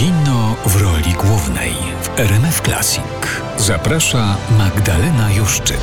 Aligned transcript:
Kino 0.00 0.56
w 0.66 0.82
roli 0.82 1.12
głównej 1.12 1.70
w 2.02 2.20
RMF 2.20 2.60
Classic. 2.60 3.02
Zaprasza 3.56 4.36
Magdalena 4.58 5.32
Juszczyk. 5.38 5.76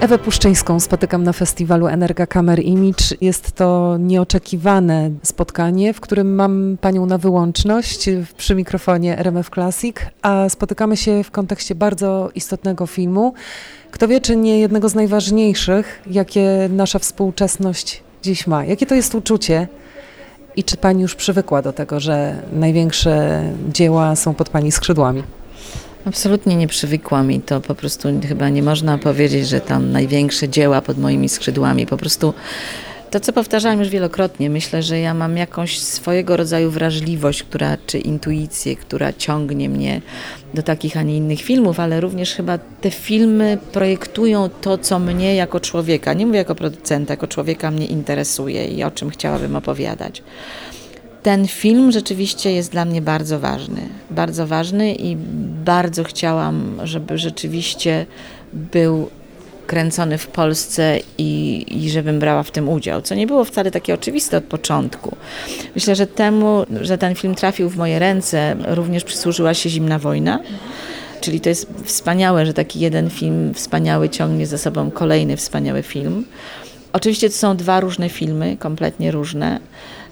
Ewę 0.00 0.18
Puszczyńską 0.18 0.80
spotykam 0.80 1.22
na 1.22 1.32
festiwalu 1.32 1.86
Energa 1.86 2.26
Kamer 2.26 2.60
Image. 2.60 3.04
Jest 3.20 3.52
to 3.52 3.96
nieoczekiwane 3.98 5.10
spotkanie, 5.22 5.94
w 5.94 6.00
którym 6.00 6.34
mam 6.34 6.76
panią 6.80 7.06
na 7.06 7.18
wyłączność 7.18 8.10
przy 8.36 8.54
mikrofonie 8.54 9.18
RMF 9.18 9.50
Classic, 9.50 9.96
a 10.22 10.48
spotykamy 10.48 10.96
się 10.96 11.24
w 11.24 11.30
kontekście 11.30 11.74
bardzo 11.74 12.30
istotnego 12.34 12.86
filmu. 12.86 13.34
Kto 13.90 14.08
wie, 14.08 14.20
czy 14.20 14.36
nie 14.36 14.58
jednego 14.58 14.88
z 14.88 14.94
najważniejszych, 14.94 16.02
jakie 16.06 16.68
nasza 16.72 16.98
współczesność 16.98 18.02
dziś 18.22 18.46
ma. 18.46 18.64
Jakie 18.64 18.86
to 18.86 18.94
jest 18.94 19.14
uczucie 19.14 19.68
i 20.60 20.64
czy 20.64 20.76
pani 20.76 21.02
już 21.02 21.14
przywykła 21.14 21.62
do 21.62 21.72
tego, 21.72 22.00
że 22.00 22.42
największe 22.52 23.42
dzieła 23.72 24.16
są 24.16 24.34
pod 24.34 24.48
pani 24.48 24.72
skrzydłami? 24.72 25.22
Absolutnie 26.04 26.56
nie 26.56 26.68
przywykłam 26.68 27.32
i 27.32 27.40
to 27.40 27.60
po 27.60 27.74
prostu 27.74 28.08
chyba 28.28 28.48
nie 28.48 28.62
można 28.62 28.98
powiedzieć, 28.98 29.48
że 29.48 29.60
tam 29.60 29.92
największe 29.92 30.48
dzieła 30.48 30.82
pod 30.82 30.98
moimi 30.98 31.28
skrzydłami. 31.28 31.86
Po 31.86 31.96
prostu 31.96 32.34
to, 33.10 33.20
co 33.20 33.32
powtarzałam 33.32 33.78
już 33.78 33.88
wielokrotnie, 33.88 34.50
myślę, 34.50 34.82
że 34.82 35.00
ja 35.00 35.14
mam 35.14 35.36
jakąś 35.36 35.78
swojego 35.78 36.36
rodzaju 36.36 36.70
wrażliwość, 36.70 37.42
która, 37.42 37.76
czy 37.86 37.98
intuicję, 37.98 38.76
która 38.76 39.12
ciągnie 39.12 39.68
mnie 39.68 40.00
do 40.54 40.62
takich, 40.62 40.96
a 40.96 41.02
nie 41.02 41.16
innych 41.16 41.40
filmów, 41.40 41.80
ale 41.80 42.00
również 42.00 42.34
chyba 42.34 42.58
te 42.58 42.90
filmy 42.90 43.58
projektują 43.72 44.48
to, 44.60 44.78
co 44.78 44.98
mnie 44.98 45.34
jako 45.34 45.60
człowieka, 45.60 46.12
nie 46.12 46.26
mówię 46.26 46.38
jako 46.38 46.54
producenta, 46.54 47.12
jako 47.12 47.26
człowieka 47.26 47.70
mnie 47.70 47.86
interesuje 47.86 48.66
i 48.68 48.84
o 48.84 48.90
czym 48.90 49.10
chciałabym 49.10 49.56
opowiadać. 49.56 50.22
Ten 51.22 51.46
film 51.46 51.92
rzeczywiście 51.92 52.52
jest 52.52 52.72
dla 52.72 52.84
mnie 52.84 53.02
bardzo 53.02 53.40
ważny. 53.40 53.80
Bardzo 54.10 54.46
ważny 54.46 54.94
i 54.94 55.16
bardzo 55.64 56.04
chciałam, 56.04 56.80
żeby 56.84 57.18
rzeczywiście 57.18 58.06
był 58.52 59.10
kręcony 59.70 60.18
w 60.18 60.26
Polsce 60.26 60.98
i, 61.18 61.64
i 61.70 61.90
żebym 61.90 62.18
brała 62.18 62.42
w 62.42 62.50
tym 62.50 62.68
udział, 62.68 63.02
co 63.02 63.14
nie 63.14 63.26
było 63.26 63.44
wcale 63.44 63.70
takie 63.70 63.94
oczywiste 63.94 64.36
od 64.36 64.44
początku. 64.44 65.16
Myślę, 65.74 65.96
że 65.96 66.06
temu, 66.06 66.64
że 66.80 66.98
ten 66.98 67.14
film 67.14 67.34
trafił 67.34 67.68
w 67.68 67.76
moje 67.76 67.98
ręce, 67.98 68.56
również 68.68 69.04
przysłużyła 69.04 69.54
się 69.54 69.70
Zimna 69.70 69.98
Wojna. 69.98 70.38
Czyli 71.20 71.40
to 71.40 71.48
jest 71.48 71.66
wspaniałe, 71.84 72.46
że 72.46 72.54
taki 72.54 72.80
jeden 72.80 73.10
film 73.10 73.54
wspaniały 73.54 74.08
ciągnie 74.08 74.46
za 74.46 74.58
sobą 74.58 74.90
kolejny 74.90 75.36
wspaniały 75.36 75.82
film. 75.82 76.24
Oczywiście 76.92 77.28
to 77.28 77.36
są 77.36 77.56
dwa 77.56 77.80
różne 77.80 78.08
filmy, 78.08 78.56
kompletnie 78.56 79.10
różne. 79.10 79.60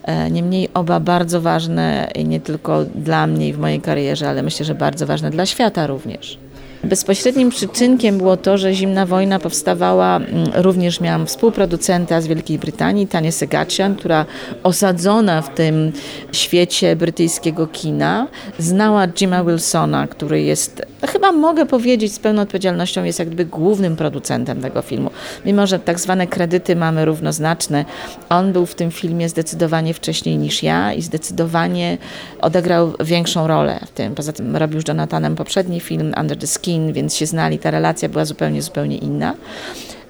E, 0.02 0.30
niemniej 0.30 0.68
oba 0.74 1.00
bardzo 1.00 1.40
ważne 1.40 2.10
nie 2.24 2.40
tylko 2.40 2.84
dla 2.84 3.26
mnie 3.26 3.48
i 3.48 3.52
w 3.52 3.58
mojej 3.58 3.80
karierze, 3.80 4.28
ale 4.28 4.42
myślę, 4.42 4.66
że 4.66 4.74
bardzo 4.74 5.06
ważne 5.06 5.30
dla 5.30 5.46
świata 5.46 5.86
również. 5.86 6.38
Bezpośrednim 6.84 7.50
przyczynkiem 7.50 8.18
było 8.18 8.36
to, 8.36 8.58
że 8.58 8.74
zimna 8.74 9.06
wojna 9.06 9.38
powstawała, 9.38 10.16
mm, 10.16 10.50
również 10.54 11.00
miałam 11.00 11.26
współproducenta 11.26 12.20
z 12.20 12.26
Wielkiej 12.26 12.58
Brytanii, 12.58 13.06
Tanię 13.06 13.32
Segacian, 13.32 13.96
która 13.96 14.26
osadzona 14.62 15.42
w 15.42 15.54
tym 15.54 15.92
świecie 16.32 16.96
brytyjskiego 16.96 17.66
kina, 17.66 18.28
znała 18.58 19.08
Jima 19.08 19.44
Wilsona, 19.44 20.06
który 20.06 20.42
jest, 20.42 20.82
chyba 21.28 21.40
mogę 21.40 21.66
powiedzieć 21.66 22.12
z 22.12 22.18
pełną 22.18 22.42
odpowiedzialnością, 22.42 23.04
jest 23.04 23.18
jakby 23.18 23.44
głównym 23.44 23.96
producentem 23.96 24.60
tego 24.60 24.82
filmu. 24.82 25.10
Mimo, 25.44 25.66
że 25.66 25.78
tak 25.78 26.00
zwane 26.00 26.26
kredyty 26.26 26.76
mamy 26.76 27.04
równoznaczne, 27.04 27.84
on 28.28 28.52
był 28.52 28.66
w 28.66 28.74
tym 28.74 28.90
filmie 28.90 29.28
zdecydowanie 29.28 29.94
wcześniej 29.94 30.38
niż 30.38 30.62
ja 30.62 30.92
i 30.92 31.02
zdecydowanie 31.02 31.98
odegrał 32.40 32.92
większą 33.00 33.46
rolę 33.46 33.80
w 33.86 33.90
tym. 33.90 34.14
Poza 34.14 34.32
tym 34.32 34.56
robił 34.56 34.80
z 34.80 34.88
Jonathanem 34.88 35.36
poprzedni 35.36 35.80
film 35.80 36.14
Under 36.20 36.38
the 36.38 36.46
Skin, 36.46 36.86
kin, 36.86 36.92
więc 36.92 37.16
się 37.16 37.26
znali, 37.26 37.58
ta 37.58 37.70
relacja 37.70 38.08
była 38.08 38.24
zupełnie, 38.24 38.62
zupełnie 38.62 38.98
inna. 38.98 39.34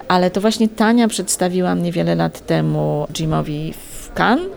Ale 0.07 0.31
to 0.31 0.41
właśnie 0.41 0.67
Tania 0.67 1.07
przedstawiła 1.07 1.75
mnie 1.75 1.91
wiele 1.91 2.15
lat 2.15 2.45
temu 2.45 3.07
Jimowi 3.13 3.73
w 3.73 4.19
Cannes 4.19 4.47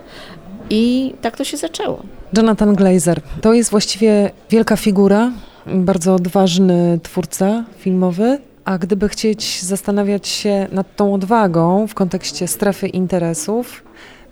i 0.71 1.15
tak 1.23 1.37
to 1.37 1.45
się 1.45 1.57
zaczęło. 1.57 2.03
Jonathan 2.37 2.75
Glazer 2.75 3.21
to 3.41 3.53
jest 3.53 3.71
właściwie 3.71 4.31
wielka 4.51 4.77
figura, 4.77 5.31
bardzo 5.67 6.15
odważny 6.15 7.01
twórca 7.03 7.65
filmowy. 7.79 8.39
A 8.65 8.79
gdyby 8.79 9.09
chcieć 9.09 9.63
zastanawiać 9.63 10.29
się 10.29 10.69
nad 10.73 10.97
tą 10.97 11.15
odwagą 11.15 11.87
w 11.87 11.95
kontekście 11.95 12.49
strefy 12.49 12.89
interesów, 12.89 13.83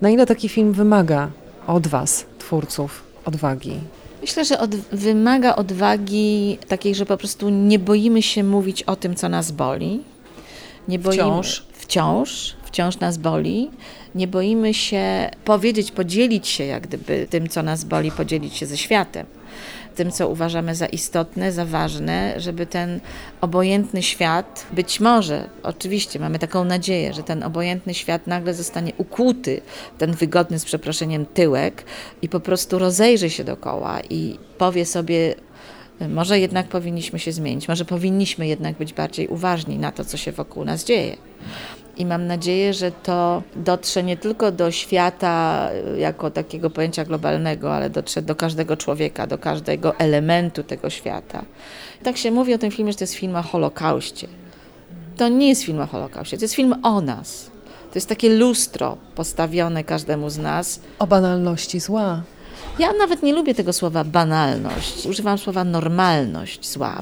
na 0.01 0.09
ile 0.09 0.25
taki 0.25 0.49
film 0.49 0.73
wymaga 0.73 1.29
od 1.67 1.87
Was, 1.87 2.25
twórców, 2.39 3.03
odwagi? 3.25 3.73
Myślę, 4.21 4.45
że 4.45 4.59
od, 4.59 4.75
wymaga 4.75 5.55
odwagi 5.55 6.57
takiej, 6.67 6.95
że 6.95 7.05
po 7.05 7.17
prostu 7.17 7.49
nie 7.49 7.79
boimy 7.79 8.21
się 8.21 8.43
mówić 8.43 8.83
o 8.83 8.95
tym, 8.95 9.15
co 9.15 9.29
nas 9.29 9.51
boli. 9.51 9.99
Nie 10.87 10.99
boimy, 10.99 11.23
wciąż. 11.23 11.65
Wciąż, 11.73 12.55
wciąż 12.63 12.99
nas 12.99 13.17
boli. 13.17 13.69
Nie 14.15 14.27
boimy 14.27 14.73
się 14.73 15.29
powiedzieć, 15.45 15.91
podzielić 15.91 16.47
się 16.47 16.63
jak 16.63 16.87
gdyby 16.87 17.27
tym, 17.29 17.49
co 17.49 17.63
nas 17.63 17.83
boli, 17.83 18.11
podzielić 18.11 18.57
się 18.57 18.65
ze 18.65 18.77
światem 18.77 19.25
tym, 20.01 20.11
co 20.11 20.29
uważamy 20.29 20.75
za 20.75 20.85
istotne, 20.85 21.51
za 21.51 21.65
ważne, 21.65 22.33
żeby 22.37 22.65
ten 22.65 22.99
obojętny 23.41 24.03
świat, 24.03 24.65
być 24.71 24.99
może, 24.99 25.49
oczywiście 25.63 26.19
mamy 26.19 26.39
taką 26.39 26.63
nadzieję, 26.63 27.13
że 27.13 27.23
ten 27.23 27.43
obojętny 27.43 27.93
świat 27.93 28.27
nagle 28.27 28.53
zostanie 28.53 28.93
ukuty 28.97 29.61
w 29.95 29.99
ten 29.99 30.11
wygodny, 30.11 30.59
z 30.59 30.65
przeproszeniem, 30.65 31.25
tyłek 31.25 31.83
i 32.21 32.29
po 32.29 32.39
prostu 32.39 32.79
rozejrzy 32.79 33.29
się 33.29 33.43
dokoła 33.43 33.99
i 34.09 34.37
powie 34.57 34.85
sobie, 34.85 35.35
może 36.09 36.39
jednak 36.39 36.67
powinniśmy 36.67 37.19
się 37.19 37.31
zmienić, 37.31 37.67
może 37.67 37.85
powinniśmy 37.85 38.47
jednak 38.47 38.77
być 38.77 38.93
bardziej 38.93 39.27
uważni 39.27 39.77
na 39.77 39.91
to, 39.91 40.05
co 40.05 40.17
się 40.17 40.31
wokół 40.31 40.65
nas 40.65 40.85
dzieje. 40.85 41.17
I 42.01 42.05
mam 42.05 42.27
nadzieję, 42.27 42.73
że 42.73 42.91
to 42.91 43.43
dotrze 43.55 44.03
nie 44.03 44.17
tylko 44.17 44.51
do 44.51 44.71
świata 44.71 45.69
y, 45.95 45.99
jako 45.99 46.31
takiego 46.31 46.69
pojęcia 46.69 47.05
globalnego, 47.05 47.75
ale 47.75 47.89
dotrze 47.89 48.21
do 48.21 48.35
każdego 48.35 48.77
człowieka, 48.77 49.27
do 49.27 49.37
każdego 49.37 49.95
elementu 49.95 50.63
tego 50.63 50.89
świata. 50.89 51.45
Tak 52.03 52.17
się 52.17 52.31
mówi 52.31 52.53
o 52.53 52.57
tym 52.57 52.71
filmie, 52.71 52.91
że 52.91 52.97
to 52.97 53.03
jest 53.03 53.13
film 53.13 53.35
o 53.35 53.41
Holokauście. 53.41 54.27
To 55.17 55.27
nie 55.27 55.49
jest 55.49 55.63
film 55.63 55.79
o 55.79 55.87
Holokauście, 55.87 56.37
to 56.37 56.43
jest 56.43 56.53
film 56.53 56.75
o 56.83 57.01
nas. 57.01 57.51
To 57.91 57.95
jest 57.95 58.09
takie 58.09 58.29
lustro 58.29 58.97
postawione 59.15 59.83
każdemu 59.83 60.29
z 60.29 60.37
nas. 60.37 60.79
O 60.99 61.07
banalności 61.07 61.79
zła. 61.79 62.23
Ja 62.79 62.93
nawet 62.93 63.23
nie 63.23 63.33
lubię 63.33 63.55
tego 63.55 63.73
słowa 63.73 64.03
banalność. 64.03 65.05
Używam 65.05 65.37
słowa 65.37 65.63
normalność 65.63 66.69
zła. 66.71 67.01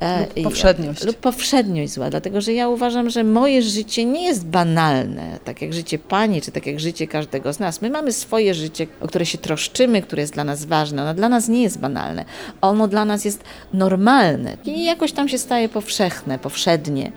E, 0.00 0.20
lub 0.20 0.44
powszedniość. 0.44 1.04
Lub 1.04 1.16
powszedniość 1.16 1.92
zła, 1.92 2.10
dlatego 2.10 2.40
że 2.40 2.52
ja 2.52 2.68
uważam, 2.68 3.10
że 3.10 3.24
moje 3.24 3.62
życie 3.62 4.04
nie 4.04 4.24
jest 4.24 4.46
banalne, 4.46 5.38
tak 5.44 5.62
jak 5.62 5.72
życie 5.72 5.98
pani, 5.98 6.42
czy 6.42 6.52
tak 6.52 6.66
jak 6.66 6.80
życie 6.80 7.06
każdego 7.06 7.52
z 7.52 7.58
nas. 7.58 7.82
My 7.82 7.90
mamy 7.90 8.12
swoje 8.12 8.54
życie, 8.54 8.86
o 9.00 9.08
które 9.08 9.26
się 9.26 9.38
troszczymy, 9.38 10.02
które 10.02 10.22
jest 10.22 10.34
dla 10.34 10.44
nas 10.44 10.64
ważne. 10.64 11.02
Ono 11.02 11.14
dla 11.14 11.28
nas 11.28 11.48
nie 11.48 11.62
jest 11.62 11.78
banalne. 11.78 12.24
Ono 12.60 12.88
dla 12.88 13.04
nas 13.04 13.24
jest 13.24 13.44
normalne 13.72 14.56
i 14.64 14.84
jakoś 14.84 15.12
tam 15.12 15.28
się 15.28 15.38
staje 15.38 15.68
powszechne, 15.68 16.38
powszednie. 16.38 17.12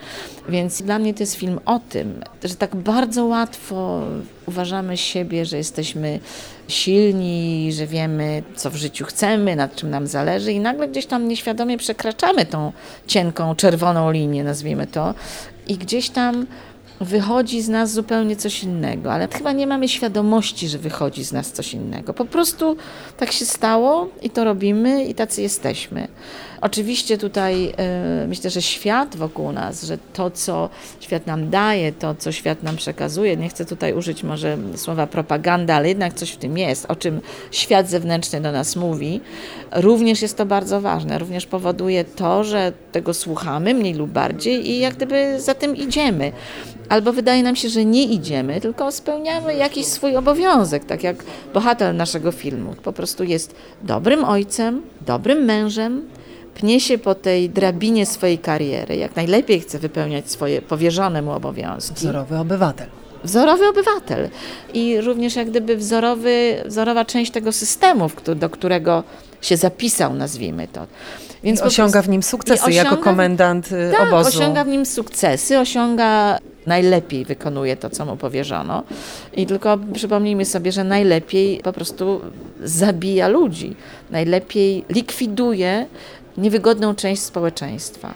Więc 0.50 0.82
dla 0.82 1.00
mnie 1.00 1.14
to 1.14 1.24
jest 1.24 1.36
film 1.36 1.60
o 1.66 1.80
tym, 1.80 2.24
że 2.44 2.56
tak 2.56 2.76
bardzo 2.76 3.26
łatwo 3.26 4.02
uważamy 4.46 4.98
siebie, 4.98 5.46
że 5.46 5.58
jesteśmy 5.58 6.20
silni, 6.68 7.70
że 7.74 7.88
wiemy, 7.88 8.44
co 8.56 8.70
w 8.70 8.76
życiu 8.76 9.06
chcemy, 9.06 9.56
nad 9.56 9.76
czym 9.76 9.90
nam 9.90 10.08
zależy, 10.08 10.52
i 10.52 10.60
nagle 10.60 10.88
gdzieś 10.88 11.06
tam 11.06 11.28
nieświadomie 11.28 11.78
przekraczamy 11.78 12.46
tą 12.46 12.71
cienką, 13.08 13.56
czerwoną 13.56 14.12
linię, 14.12 14.44
nazwijmy 14.44 14.88
to, 14.88 15.14
i 15.68 15.78
gdzieś 15.78 16.10
tam 16.10 16.46
wychodzi 17.02 17.62
z 17.62 17.70
nas 17.70 17.94
zupełnie 17.94 18.36
coś 18.36 18.64
innego, 18.64 19.14
ale 19.14 19.28
chyba 19.28 19.52
nie 19.52 19.68
mamy 19.68 19.88
świadomości, 19.88 20.68
że 20.68 20.78
wychodzi 20.78 21.24
z 21.24 21.32
nas 21.32 21.52
coś 21.52 21.74
innego. 21.74 22.14
Po 22.14 22.26
prostu 22.26 22.78
tak 23.18 23.32
się 23.32 23.46
stało 23.46 24.10
i 24.22 24.30
to 24.30 24.44
robimy 24.44 25.06
i 25.06 25.16
tacy 25.16 25.42
jesteśmy. 25.42 26.08
Oczywiście 26.62 27.18
tutaj 27.18 27.74
y, 28.24 28.28
myślę, 28.28 28.50
że 28.50 28.62
świat 28.62 29.16
wokół 29.16 29.52
nas, 29.52 29.84
że 29.84 29.98
to, 30.14 30.32
co 30.32 30.70
świat 31.00 31.28
nam 31.28 31.50
daje, 31.50 31.92
to, 31.92 32.16
co 32.16 32.32
świat 32.32 32.64
nam 32.64 32.76
przekazuje, 32.76 33.38
nie 33.38 33.50
chcę 33.50 33.66
tutaj 33.66 33.94
użyć 33.94 34.24
może 34.24 34.58
słowa 34.76 35.08
propaganda, 35.08 35.76
ale 35.76 35.88
jednak 35.88 36.14
coś 36.14 36.32
w 36.32 36.38
tym 36.38 36.58
jest, 36.58 36.86
o 36.86 36.96
czym 36.96 37.22
świat 37.52 37.90
zewnętrzny 37.90 38.42
do 38.42 38.52
nas 38.52 38.76
mówi, 38.76 39.22
również 39.72 40.22
jest 40.22 40.38
to 40.38 40.46
bardzo 40.46 40.82
ważne. 40.82 41.20
Również 41.20 41.46
powoduje 41.46 42.04
to, 42.06 42.44
że 42.44 42.72
tego 42.92 43.14
słuchamy 43.14 43.74
mniej 43.74 43.94
lub 43.94 44.12
bardziej 44.12 44.70
i 44.70 44.80
jak 44.80 44.96
gdyby 44.96 45.40
za 45.40 45.54
tym 45.54 45.76
idziemy. 45.76 46.32
Albo 46.92 47.14
wydaje 47.14 47.44
nam 47.44 47.56
się, 47.56 47.70
że 47.70 47.86
nie 47.86 48.04
idziemy, 48.04 48.62
tylko 48.62 48.92
spełniamy 48.92 49.56
jakiś 49.56 49.86
swój 49.86 50.16
obowiązek, 50.16 50.86
tak 50.86 51.04
jak 51.04 51.24
bohater 51.54 51.96
naszego 51.96 52.32
filmu. 52.32 52.76
Po 52.84 52.94
prostu 52.94 53.24
jest 53.24 53.56
dobrym 53.84 54.24
ojcem, 54.24 54.82
dobrym 55.02 55.46
mężem, 55.46 56.02
pnie 56.56 56.80
się 56.80 56.98
po 56.98 57.16
tej 57.16 57.50
drabinie 57.50 58.06
swojej 58.06 58.38
kariery, 58.38 58.96
jak 58.96 59.16
najlepiej 59.16 59.60
chce 59.60 59.80
wypełniać 59.80 60.32
swoje 60.32 60.62
powierzone 60.62 61.22
mu 61.22 61.32
obowiązki. 61.32 61.96
Wzorowy 61.96 62.38
obywatel. 62.38 62.88
wzorowy 63.24 63.68
obywatel 63.68 64.30
i 64.74 65.02
również 65.02 65.36
jak 65.36 65.50
gdyby 65.50 65.78
wzorowy, 65.78 66.64
wzorowa 66.66 67.06
część 67.06 67.32
tego 67.32 67.52
systemu, 67.52 68.10
do 68.36 68.50
którego 68.50 69.04
się 69.42 69.58
zapisał, 69.58 70.14
nazwijmy 70.14 70.68
to. 70.68 70.88
Więc 71.44 71.62
osiąga 71.62 71.92
prostu, 71.92 72.08
w 72.08 72.12
nim 72.12 72.24
sukcesy 72.24 72.64
osiąga, 72.64 72.84
jako 72.84 72.98
komendant 72.98 73.72
y, 73.72 73.92
tak, 73.92 74.08
obozu. 74.08 74.30
osiąga 74.30 74.64
w 74.64 74.68
nim 74.68 74.86
sukcesy, 74.86 75.60
osiąga 75.60 76.38
najlepiej 76.66 77.26
wykonuje 77.26 77.78
to, 77.78 77.90
co 77.90 78.06
mu 78.06 78.18
powierzono. 78.18 78.84
I 79.34 79.46
tylko 79.46 79.78
przypomnijmy 79.94 80.46
sobie, 80.46 80.72
że 80.72 80.84
najlepiej 80.84 81.60
po 81.64 81.74
prostu 81.74 82.22
zabija 82.64 83.28
ludzi, 83.28 83.76
najlepiej 84.12 84.86
likwiduje 84.90 85.86
niewygodną 86.38 86.96
część 86.96 87.22
społeczeństwa. 87.22 88.14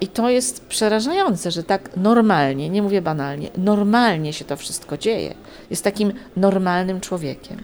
I 0.00 0.08
to 0.08 0.30
jest 0.30 0.66
przerażające, 0.66 1.50
że 1.50 1.62
tak 1.62 1.90
normalnie, 1.96 2.70
nie 2.70 2.82
mówię 2.82 3.02
banalnie, 3.02 3.48
normalnie 3.56 4.32
się 4.32 4.44
to 4.44 4.56
wszystko 4.56 4.98
dzieje. 4.98 5.34
Jest 5.70 5.84
takim 5.84 6.12
normalnym 6.36 7.00
człowiekiem. 7.00 7.56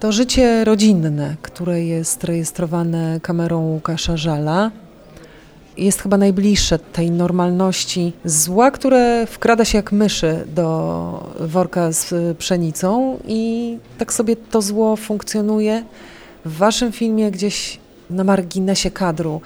To 0.00 0.12
życie 0.12 0.64
rodzinne, 0.64 1.36
które 1.42 1.84
jest 1.84 2.24
rejestrowane 2.24 3.20
kamerą 3.22 3.60
Łukasza 3.60 4.16
Żala, 4.16 4.70
jest 5.76 6.02
chyba 6.02 6.16
najbliższe 6.16 6.78
tej 6.78 7.10
normalności 7.10 8.12
zła, 8.24 8.70
które 8.70 9.26
wkrada 9.26 9.64
się 9.64 9.78
jak 9.78 9.92
myszy 9.92 10.44
do 10.54 11.30
worka 11.40 11.92
z 11.92 12.36
pszenicą 12.38 13.18
i 13.26 13.78
tak 13.98 14.12
sobie 14.12 14.36
to 14.36 14.62
zło 14.62 14.96
funkcjonuje 14.96 15.84
w 16.44 16.56
waszym 16.56 16.92
filmie 16.92 17.30
gdzieś 17.30 17.78
na 18.10 18.24
marginesie 18.24 18.90
kadru. 18.90 19.40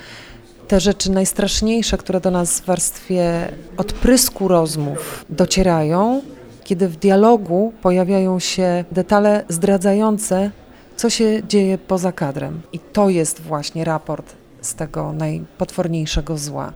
Te 0.69 0.81
rzeczy 0.81 1.11
najstraszniejsze, 1.11 1.97
które 1.97 2.21
do 2.21 2.31
nas 2.31 2.61
w 2.61 2.65
warstwie 2.65 3.49
odprysku 3.77 4.49
rozmów 4.49 5.25
docierają, 5.31 6.23
kiedy 6.65 6.89
w 6.89 6.97
dialogu 6.97 7.73
pojawiają 7.83 8.39
się 8.39 8.85
detale 8.93 9.45
zdradzające, 9.49 10.51
co 10.97 11.11
się 11.11 11.43
dzieje 11.49 11.79
poza 11.79 12.13
kadrem. 12.13 12.63
I 12.73 12.79
to 12.79 13.09
jest 13.09 13.41
właśnie 13.41 13.85
raport 13.85 14.44
z 14.65 14.75
tego 14.75 15.13
najpotworniejszego 15.13 16.39
zła. 16.39 16.73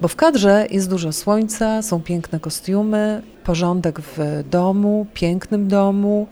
Bo 0.00 0.08
w 0.08 0.16
kadrze 0.16 0.66
jest 0.70 0.90
dużo 0.90 1.12
słońca, 1.12 1.82
są 1.82 2.02
piękne 2.02 2.40
kostiumy, 2.40 3.22
porządek 3.44 4.00
w 4.00 4.44
domu, 4.50 5.06
pięknym 5.14 5.68
domu 5.68 6.26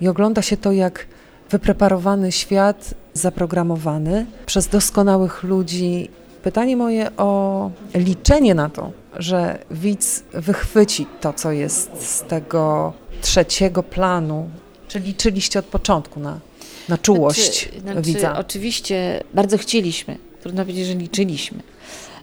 i 0.00 0.08
ogląda 0.08 0.42
się 0.42 0.56
to 0.56 0.72
jak 0.72 1.06
wypreparowany 1.50 2.32
świat, 2.32 2.94
zaprogramowany 3.14 4.26
przez 4.46 4.68
doskonałych 4.68 5.42
ludzi. 5.42 6.08
Pytanie 6.42 6.76
moje 6.76 7.16
o 7.16 7.70
liczenie 7.94 8.54
na 8.54 8.70
to, 8.70 8.92
że 9.16 9.58
widz 9.70 10.24
wychwyci 10.32 11.06
to, 11.20 11.32
co 11.32 11.52
jest 11.52 11.90
z 12.06 12.22
tego 12.22 12.92
trzeciego 13.20 13.82
planu. 13.82 14.48
Czy 14.88 14.98
liczyliście 14.98 15.58
od 15.58 15.64
początku 15.64 16.20
na, 16.20 16.40
na 16.88 16.98
czułość 16.98 17.62
znaczy, 17.62 17.80
znaczy, 17.80 18.02
widza? 18.02 18.38
Oczywiście 18.38 19.24
bardzo 19.34 19.58
chcieliśmy 19.58 20.18
trudno 20.42 20.62
powiedzieć, 20.62 20.86
że 20.86 20.94
liczyliśmy. 20.94 21.58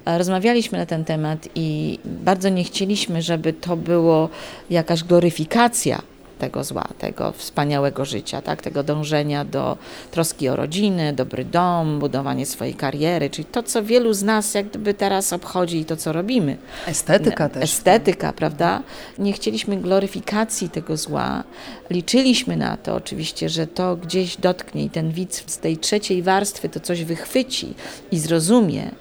E, 0.06 0.18
rozmawialiśmy 0.18 0.78
na 0.78 0.86
ten 0.86 1.06
temat 1.06 1.50
i 1.56 2.00
bardzo 2.06 2.50
nie 2.50 2.64
chcieliśmy, 2.64 3.22
żeby 3.22 3.54
to 3.54 3.76
było 3.76 4.30
jakaś 4.70 5.04
gloryfikacja 5.04 6.02
tego 6.40 6.64
zła, 6.64 6.88
tego 6.98 7.32
wspaniałego 7.32 8.06
życia, 8.06 8.42
tak? 8.42 8.62
tego 8.62 8.84
dążenia 8.84 9.46
do 9.46 9.78
troski 10.12 10.50
o 10.50 10.56
rodzinę, 10.56 11.14
dobry 11.14 11.46
dom, 11.46 12.00
budowanie 12.00 12.46
swojej 12.46 12.74
kariery, 12.74 13.30
czyli 13.30 13.46
to, 13.46 13.64
co 13.64 13.84
wielu 13.84 14.14
z 14.14 14.24
nas 14.24 14.54
jak 14.54 14.68
gdyby 14.68 14.94
teraz 14.94 15.34
obchodzi 15.34 15.80
i 15.80 15.86
to, 15.86 15.98
co 15.98 16.14
robimy. 16.14 16.58
Estetyka 16.88 17.50
też. 17.50 17.64
Estetyka, 17.64 18.34
prawda? 18.34 18.82
Nie 19.20 19.34
chcieliśmy 19.34 19.78
gloryfikacji 19.78 20.70
tego 20.70 20.98
zła. 20.98 21.44
Liczyliśmy 21.90 22.58
na 22.58 22.78
to 22.78 22.96
oczywiście, 22.96 23.50
że 23.50 23.68
to 23.68 23.96
gdzieś 23.96 24.38
dotknie 24.38 24.84
i 24.84 24.90
ten 24.90 25.12
widz 25.12 25.52
z 25.52 25.58
tej 25.58 25.78
trzeciej 25.78 26.24
warstwy 26.24 26.70
to 26.70 26.80
coś 26.80 27.04
wychwyci 27.04 27.74
i 28.12 28.20
zrozumie. 28.20 28.92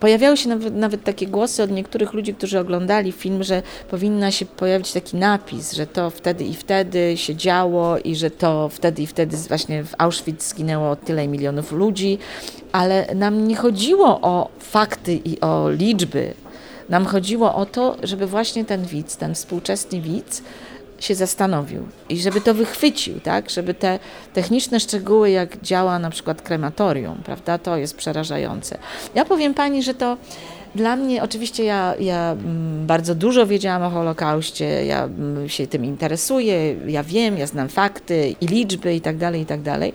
Pojawiały 0.00 0.36
się 0.36 0.48
nawet, 0.48 0.74
nawet, 0.74 1.04
takie 1.04 1.26
głosy 1.26 1.62
od 1.62 1.70
niektórych 1.70 2.12
ludzi, 2.12 2.34
którzy 2.34 2.58
oglądali 2.58 3.12
film, 3.12 3.44
że 3.44 3.62
powinna 3.90 4.30
się 4.30 4.46
pojawić 4.46 4.92
taki 4.92 5.16
napis, 5.16 5.72
że 5.72 5.86
to 5.86 6.10
wtedy 6.10 6.44
i 6.44 6.54
wtedy 6.54 7.16
się 7.16 7.36
działo 7.36 7.98
i 7.98 8.16
że 8.16 8.30
to 8.30 8.68
wtedy 8.68 9.02
i 9.02 9.06
wtedy 9.06 9.36
właśnie 9.36 9.84
w 9.84 9.94
Auschwitz 9.98 10.42
zginęło 10.42 10.96
tyle 10.96 11.28
milionów 11.28 11.72
ludzi, 11.72 12.18
ale 12.72 13.06
nam 13.14 13.48
nie 13.48 13.56
chodziło 13.56 14.20
o 14.20 14.48
fakty 14.58 15.20
i 15.24 15.40
o 15.40 15.70
liczby. 15.70 16.34
Nam 16.88 17.06
chodziło 17.06 17.54
o 17.54 17.66
to, 17.66 17.96
żeby 18.02 18.26
właśnie 18.26 18.64
ten 18.64 18.84
widz, 18.84 19.16
ten 19.16 19.34
współczesny 19.34 20.00
widz, 20.00 20.42
się 21.04 21.14
zastanowił 21.14 21.88
i 22.08 22.18
żeby 22.20 22.40
to 22.40 22.54
wychwycił, 22.54 23.20
tak? 23.20 23.50
żeby 23.50 23.74
te 23.74 23.98
techniczne 24.32 24.80
szczegóły, 24.80 25.30
jak 25.30 25.60
działa 25.62 25.98
na 25.98 26.10
przykład 26.10 26.42
krematorium, 26.42 27.20
prawda? 27.24 27.58
to 27.58 27.76
jest 27.76 27.96
przerażające. 27.96 28.78
Ja 29.14 29.24
powiem 29.24 29.54
Pani, 29.54 29.82
że 29.82 29.94
to 29.94 30.16
dla 30.74 30.96
mnie, 30.96 31.22
oczywiście 31.22 31.64
ja, 31.64 31.94
ja 32.00 32.32
mm, 32.32 32.86
bardzo 32.86 33.14
dużo 33.14 33.46
wiedziałam 33.46 33.82
o 33.82 33.90
Holokauście, 33.90 34.86
ja 34.86 35.04
mm, 35.04 35.48
się 35.48 35.66
tym 35.66 35.84
interesuję, 35.84 36.76
ja 36.86 37.02
wiem, 37.02 37.38
ja 37.38 37.46
znam 37.46 37.68
fakty 37.68 38.34
i 38.40 38.46
liczby 38.46 38.94
i 38.94 39.00
tak 39.00 39.16
dalej, 39.16 39.40
i 39.40 39.46
tak 39.46 39.62
dalej, 39.62 39.92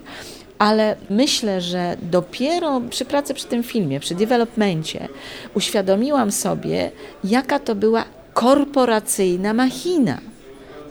ale 0.60 0.96
myślę, 1.10 1.62
że 1.62 1.98
dopiero 2.02 2.82
przy 2.90 3.06
pracy 3.06 3.34
przy 3.34 3.46
tym 3.46 3.64
filmie, 3.64 4.00
przy 4.00 4.16
developmencie 4.16 5.08
uświadomiłam 5.54 6.32
sobie, 6.32 6.92
jaka 7.24 7.60
to 7.60 7.76
była 7.76 8.06
korporacyjna 8.34 9.54
machina 9.54 10.29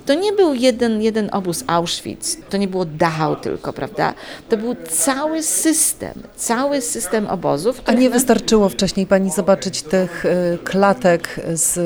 to 0.08 0.14
nie 0.14 0.32
był 0.32 0.54
jeden, 0.54 1.02
jeden 1.02 1.28
obóz 1.32 1.64
Auschwitz, 1.66 2.36
to 2.50 2.56
nie 2.56 2.68
było 2.68 2.84
Dachau 2.84 3.36
tylko, 3.36 3.72
prawda? 3.72 4.14
To 4.48 4.56
był 4.56 4.76
cały 4.90 5.42
system, 5.42 6.12
cały 6.36 6.80
system 6.80 7.26
obozów. 7.26 7.82
A 7.86 7.92
nie 7.92 8.10
wystarczyło 8.10 8.68
wcześniej 8.68 9.06
pani 9.06 9.30
zobaczyć 9.30 9.82
tych 9.82 10.24
y, 10.24 10.58
klatek 10.64 11.40
z 11.52 11.78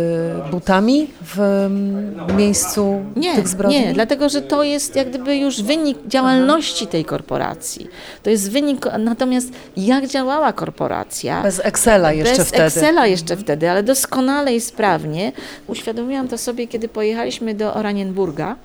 butami 0.51 1.11
w 1.23 1.41
mm, 1.41 2.37
miejscu 2.37 3.03
nie, 3.17 3.35
tych 3.35 3.49
zbrodni? 3.49 3.81
Nie, 3.81 3.93
dlatego 3.93 4.29
że 4.29 4.43
to 4.43 4.63
jest 4.63 4.97
jak 4.97 5.09
gdyby 5.09 5.37
już 5.37 5.63
wynik 5.63 5.99
działalności 6.07 6.87
tej 6.87 7.05
korporacji. 7.05 7.89
To 8.23 8.31
jest 8.31 8.51
wynik, 8.51 8.87
natomiast 8.99 9.49
jak 9.77 10.07
działała 10.07 10.53
korporacja? 10.53 11.43
Bez 11.43 11.61
Excela 11.65 12.13
jeszcze 12.13 12.37
bez 12.37 12.49
wtedy. 12.49 12.65
Bez 12.65 12.77
Excela 12.77 13.07
jeszcze 13.07 13.37
wtedy, 13.37 13.71
ale 13.71 13.83
doskonale 13.83 14.55
i 14.55 14.61
sprawnie. 14.61 15.33
Uświadomiłam 15.67 16.29
to 16.29 16.39
sobie, 16.39 16.67
kiedy 16.69 16.89
pojechaliśmy 16.89 17.55
do 17.55 17.75
Oranienburga 17.75 18.12
Brandenburga, 18.12 18.56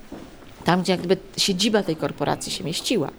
tam 0.64 0.82
gdzie 0.82 0.92
jakby 0.92 1.18
siedziba 1.38 1.84
tej 1.84 1.96
korporacji 1.96 2.52
się 2.52 2.64
mieściła. 2.64 3.10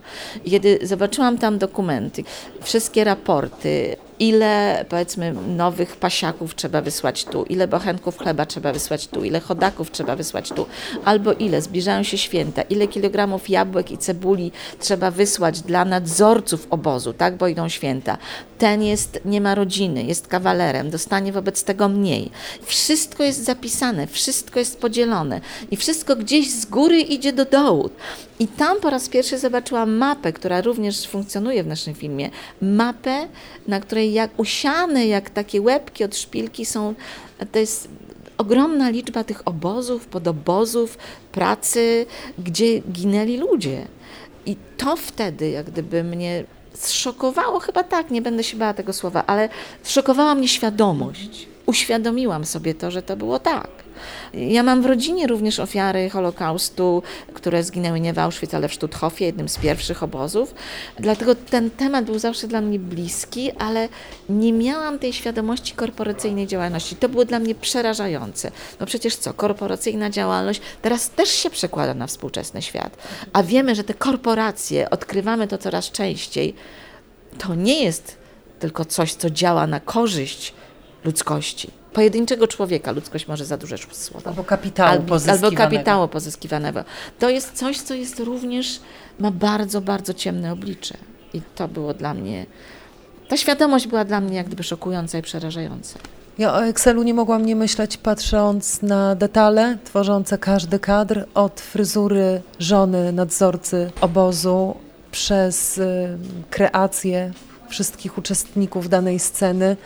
Kiedy 0.51 0.79
zobaczyłam 0.83 1.39
tam 1.39 1.59
dokumenty, 1.59 2.25
wszystkie 2.63 3.05
raporty, 3.05 3.97
ile 4.19 4.85
powiedzmy 4.89 5.33
nowych 5.33 5.97
pasiaków 5.97 6.55
trzeba 6.55 6.81
wysłać 6.81 7.25
tu, 7.25 7.45
ile 7.45 7.69
bochenków 7.69 8.19
chleba 8.19 8.47
trzeba 8.47 8.73
wysłać 8.73 9.07
tu, 9.07 9.25
ile 9.25 9.41
chodaków 9.41 9.91
trzeba 9.91 10.17
wysłać 10.17 10.49
tu, 10.49 10.67
albo 11.05 11.33
ile 11.33 11.63
zbliżają 11.63 12.03
się 12.03 12.19
święta, 12.19 12.63
ile 12.63 12.89
kilogramów 12.89 13.49
jabłek 13.49 13.91
i 13.91 13.99
cebuli 13.99 14.53
trzeba 14.81 15.11
wysłać 15.11 15.61
dla 15.61 15.85
nadzorców 15.85 16.67
obozu, 16.71 17.13
tak, 17.13 17.37
bo 17.37 17.49
idą 17.49 17.69
święta. 17.69 18.19
Ten 18.59 18.83
jest, 18.83 19.21
nie 19.25 19.41
ma 19.41 19.55
rodziny, 19.55 20.03
jest 20.03 20.29
kawalerem, 20.29 20.91
dostanie 20.91 21.33
wobec 21.33 21.65
tego 21.65 21.89
mniej. 21.89 22.31
Wszystko 22.63 23.23
jest 23.23 23.45
zapisane, 23.45 24.07
wszystko 24.07 24.59
jest 24.59 24.81
podzielone 24.81 25.41
i 25.71 25.77
wszystko 25.77 26.17
gdzieś 26.17 26.51
z 26.51 26.67
góry 26.67 27.01
idzie 27.01 27.33
do 27.33 27.45
dołu. 27.45 27.91
I 28.41 28.49
tam 28.49 28.81
po 28.81 28.91
raz 28.91 29.09
pierwszy 29.09 29.39
zobaczyłam 29.39 29.97
mapę, 29.97 30.33
która 30.33 30.61
również 30.61 31.09
funkcjonuje 31.09 31.65
w 31.65 31.67
naszym 31.67 31.95
filmie. 31.95 32.31
Mapę, 32.63 33.29
na 33.67 33.81
której 33.81 34.13
jak 34.13 34.31
usiane, 34.37 35.07
jak 35.07 35.31
takie 35.31 35.61
łebki 35.61 36.05
od 36.05 36.17
szpilki 36.17 36.67
są, 36.67 36.95
to 37.53 37.59
jest 37.59 37.89
ogromna 38.39 38.91
liczba 38.91 39.25
tych 39.25 39.49
obozów, 39.49 40.07
podobozów, 40.07 40.99
pracy, 41.33 42.07
gdzie 42.39 42.79
ginęli 42.79 43.37
ludzie. 43.37 43.87
I 44.47 44.57
to 44.77 44.97
wtedy 44.97 45.51
jak 45.51 45.67
gdyby 45.67 46.05
mnie 46.05 46.45
zszokowało, 46.75 47.61
chyba 47.61 47.83
tak, 47.83 48.11
nie 48.11 48.23
będę 48.23 48.45
się 48.45 48.57
bała 48.57 48.75
tego 48.75 48.93
słowa, 48.93 49.25
ale 49.27 49.49
zszokowała 49.83 50.35
mnie 50.35 50.49
świadomość. 50.49 51.49
Uświadomiłam 51.67 52.45
sobie 52.45 52.75
to, 52.75 52.91
że 52.91 53.03
to 53.03 53.17
było 53.17 53.39
tak. 53.39 53.71
Ja 54.35 54.63
mam 54.63 54.83
w 54.83 54.87
rodzinie 54.87 55.27
również 55.27 55.61
ofiary 55.61 56.11
Holokaustu, 56.11 57.03
które 57.35 57.65
zginęły 57.65 58.01
nie 58.01 58.13
w 58.13 58.19
Auschwitz, 58.19 58.55
ale 58.55 58.69
w 58.69 58.75
Stutthofie, 58.75 59.27
jednym 59.27 59.49
z 59.49 59.59
pierwszych 59.59 60.03
obozów. 60.03 60.55
Dlatego 60.99 61.35
ten 61.35 61.71
temat 61.71 62.05
był 62.05 62.19
zawsze 62.19 62.49
dla 62.49 62.61
mnie 62.61 62.79
bliski, 62.79 63.53
ale 63.53 63.89
nie 64.29 64.53
miałam 64.53 64.99
tej 64.99 65.13
świadomości 65.13 65.75
korporacyjnej 65.75 66.47
działalności. 66.47 66.97
To 66.97 67.09
było 67.09 67.25
dla 67.25 67.39
mnie 67.39 67.55
przerażające. 67.55 68.51
No 68.81 68.87
przecież 68.87 69.17
co, 69.17 69.35
korporacyjna 69.35 70.11
działalność 70.11 70.61
teraz 70.83 71.11
też 71.11 71.29
się 71.29 71.51
przekłada 71.51 71.95
na 71.95 72.07
współczesny 72.07 72.63
świat. 72.63 72.97
A 73.33 73.43
wiemy, 73.43 73.75
że 73.75 73.85
te 73.85 73.95
korporacje, 73.95 74.91
odkrywamy 74.91 75.49
to 75.49 75.59
coraz 75.59 75.91
częściej, 75.91 76.55
to 77.39 77.55
nie 77.55 77.85
jest 77.85 78.19
tylko 78.59 78.85
coś, 78.85 79.15
co 79.15 79.31
działa 79.31 79.67
na 79.67 79.81
korzyść 79.81 80.55
ludzkości 81.05 81.78
pojedynczego 81.93 82.49
człowieka, 82.49 82.93
ludzkość 82.93 83.29
może 83.29 83.45
za 83.45 83.57
duże 83.57 83.77
słowo. 83.93 84.31
Albo 84.31 84.45
kapitału 84.45 84.91
albo, 84.91 85.09
pozyskiwanego. 85.09 85.47
albo 85.47 85.57
kapitału 85.57 86.09
pozyskiwanego. 86.09 86.85
To 87.19 87.31
jest 87.31 87.53
coś, 87.53 87.81
co 87.81 87.95
jest 87.95 88.21
również, 88.21 88.81
ma 89.19 89.31
bardzo, 89.31 89.81
bardzo 89.81 90.15
ciemne 90.15 90.53
oblicze. 90.53 90.95
I 91.35 91.43
to 91.55 91.69
było 91.69 91.95
dla 91.95 92.15
mnie, 92.15 92.47
ta 93.29 93.37
świadomość 93.37 93.87
była 93.87 94.05
dla 94.05 94.21
mnie 94.21 94.37
jak 94.37 94.47
gdyby 94.47 94.63
szokująca 94.63 95.19
i 95.19 95.23
przerażająca. 95.23 95.99
Ja 96.39 96.55
o 96.55 96.65
Excelu 96.65 97.03
nie 97.03 97.15
mogłam 97.15 97.47
nie 97.47 97.57
myśleć, 97.57 97.97
patrząc 97.97 98.83
na 98.83 99.15
detale 99.15 99.79
tworzące 99.85 100.39
każdy 100.39 100.79
kadr, 100.79 101.27
od 101.35 101.61
fryzury 101.61 102.43
żony 102.59 103.13
nadzorcy 103.13 103.91
obozu, 104.01 104.75
przez 105.11 105.79
y, 105.79 106.19
kreację 106.51 107.33
wszystkich 107.69 108.19
uczestników 108.19 108.89
danej 108.89 109.19
sceny, 109.19 109.77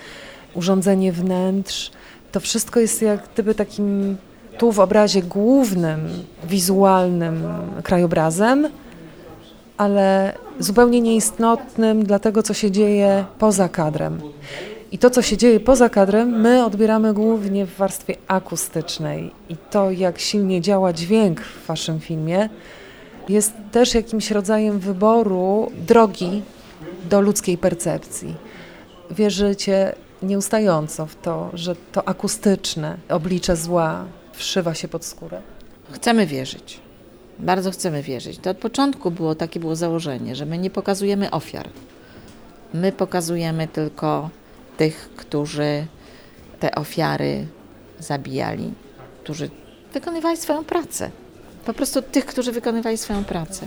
urządzenie 0.54 1.12
wnętrz. 1.12 1.90
To 2.32 2.40
wszystko 2.40 2.80
jest 2.80 3.02
jak 3.02 3.28
gdyby 3.35 3.54
takim 3.54 4.16
tu 4.59 4.73
w 4.73 4.80
obrazie 4.80 5.23
głównym, 5.23 6.09
wizualnym 6.44 7.42
krajobrazem, 7.82 8.68
ale 9.76 10.32
zupełnie 10.59 11.00
nieistotnym 11.00 12.04
dla 12.04 12.18
tego, 12.18 12.42
co 12.42 12.54
się 12.54 12.71
dzieje 12.71 13.25
poza 13.38 13.68
kadrem. 13.68 14.21
I 14.92 14.99
to, 14.99 15.11
co 15.11 15.23
się 15.23 15.37
dzieje 15.37 15.61
poza 15.61 15.88
kadrem, 15.88 16.40
my 16.40 16.64
odbieramy 16.64 17.14
głównie 17.14 17.66
w 17.66 17.76
warstwie 17.76 18.16
akustycznej. 18.26 19.30
I 19.49 19.56
to, 19.71 19.90
jak 19.90 20.18
silnie 20.18 20.61
działa 20.61 20.92
dźwięk 20.92 21.40
w 21.40 21.66
Waszym 21.66 22.00
filmie, 22.00 22.49
jest 23.28 23.52
też 23.73 23.94
jakimś 23.94 24.30
rodzajem 24.30 24.78
wyboru 24.78 25.71
drogi 25.87 26.42
do 27.11 27.21
ludzkiej 27.21 27.59
percepcji. 27.59 28.35
Wierzycie 29.11 29.94
nieustająco 30.22 31.06
w 31.06 31.16
to, 31.16 31.50
że 31.54 31.76
to 31.92 32.08
akustyczne 32.08 32.96
oblicze 33.08 33.56
zła 33.56 34.04
wszywa 34.32 34.74
się 34.74 34.88
pod 34.88 35.04
skórę? 35.04 35.42
Chcemy 35.92 36.26
wierzyć. 36.26 36.80
Bardzo 37.38 37.70
chcemy 37.70 38.02
wierzyć. 38.02 38.38
To 38.38 38.50
od 38.50 38.58
początku 38.58 39.10
było 39.10 39.34
takie 39.34 39.60
było 39.60 39.76
założenie, 39.76 40.36
że 40.36 40.46
my 40.46 40.58
nie 40.58 40.70
pokazujemy 40.70 41.30
ofiar. 41.30 41.68
My 42.74 42.92
pokazujemy 42.92 43.68
tylko 43.68 44.30
tych, 44.76 45.10
którzy 45.16 45.86
te 46.60 46.74
ofiary 46.74 47.46
zabijali, 47.98 48.72
którzy 49.22 49.50
wykonywali 49.92 50.36
swoją 50.36 50.64
pracę. 50.64 51.10
Po 51.66 51.74
prostu 51.74 52.02
tych, 52.02 52.26
którzy 52.26 52.52
wykonywali 52.52 52.98
swoją 52.98 53.24
pracę. 53.24 53.66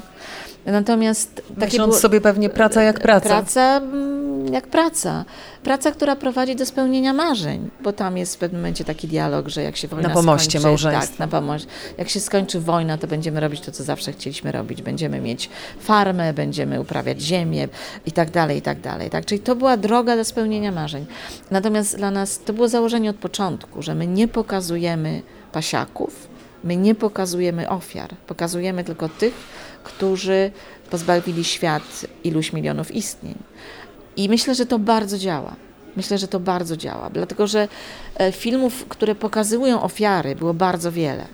Natomiast 0.66 1.36
takie 1.36 1.66
Myśląc 1.66 1.90
było, 1.90 2.02
sobie 2.02 2.22
pewnie 2.22 2.50
praca 2.50 2.84
jak 2.84 3.00
praca. 3.00 3.30
Praca 3.30 3.78
mm, 3.78 4.15
jak 4.54 4.68
praca. 4.68 5.26
Praca, 5.64 5.92
która 5.92 6.16
prowadzi 6.16 6.56
do 6.56 6.66
spełnienia 6.66 7.14
marzeń, 7.14 7.70
bo 7.82 7.94
tam 7.94 8.18
jest 8.18 8.36
w 8.36 8.38
pewnym 8.38 8.62
momencie 8.62 8.86
taki 8.86 9.08
dialog, 9.08 9.48
że 9.48 9.64
jak 9.64 9.78
się 9.78 9.88
wojna 9.88 10.08
Na 10.08 10.14
pomoście 10.14 10.50
skończy, 10.50 10.68
małżeństwa. 10.68 11.08
Tak, 11.08 11.20
na 11.20 11.28
pomość. 11.28 11.68
Jak 11.98 12.10
się 12.10 12.20
skończy 12.20 12.60
wojna, 12.60 12.98
to 12.98 13.08
będziemy 13.08 13.40
robić 13.40 13.62
to, 13.62 13.72
co 13.72 13.84
zawsze 13.84 14.14
chcieliśmy 14.14 14.52
robić. 14.52 14.82
Będziemy 14.82 15.22
mieć 15.22 15.50
farmę, 15.80 16.34
będziemy 16.34 16.82
uprawiać 16.82 17.22
ziemię 17.22 17.68
i 18.06 18.12
tak 18.12 18.32
dalej, 18.32 18.58
i 18.58 18.62
tak 18.62 18.82
dalej. 18.82 19.10
Tak? 19.10 19.26
Czyli 19.26 19.42
to 19.42 19.56
była 19.56 19.78
droga 19.78 20.16
do 20.16 20.26
spełnienia 20.26 20.72
marzeń. 20.72 21.06
Natomiast 21.52 21.98
dla 21.98 22.12
nas 22.12 22.40
to 22.40 22.54
było 22.54 22.68
założenie 22.68 23.10
od 23.10 23.16
początku, 23.16 23.82
że 23.82 23.96
my 23.96 24.08
nie 24.08 24.28
pokazujemy 24.28 25.22
pasiaków, 25.52 26.28
my 26.64 26.78
nie 26.78 26.96
pokazujemy 26.96 27.70
ofiar, 27.70 28.10
pokazujemy 28.28 28.84
tylko 28.84 29.10
tych, 29.10 29.34
którzy 29.84 30.52
pozbawili 30.90 31.44
świat 31.44 32.06
iluś 32.24 32.54
milionów 32.54 32.96
istnień. 32.96 33.36
I 34.18 34.30
myślę, 34.30 34.56
że 34.56 34.66
to 34.66 34.80
bardzo 34.80 35.18
działa. 35.18 35.56
Myślę, 35.96 36.18
że 36.18 36.28
to 36.28 36.40
bardzo 36.40 36.78
działa, 36.78 37.10
dlatego 37.10 37.48
że 37.48 37.68
e, 38.16 38.32
filmów, 38.32 38.86
które 38.90 39.16
pokazują 39.16 39.82
ofiary, 39.82 40.36
było 40.36 40.54
bardzo 40.54 40.92
wiele. 40.92 41.26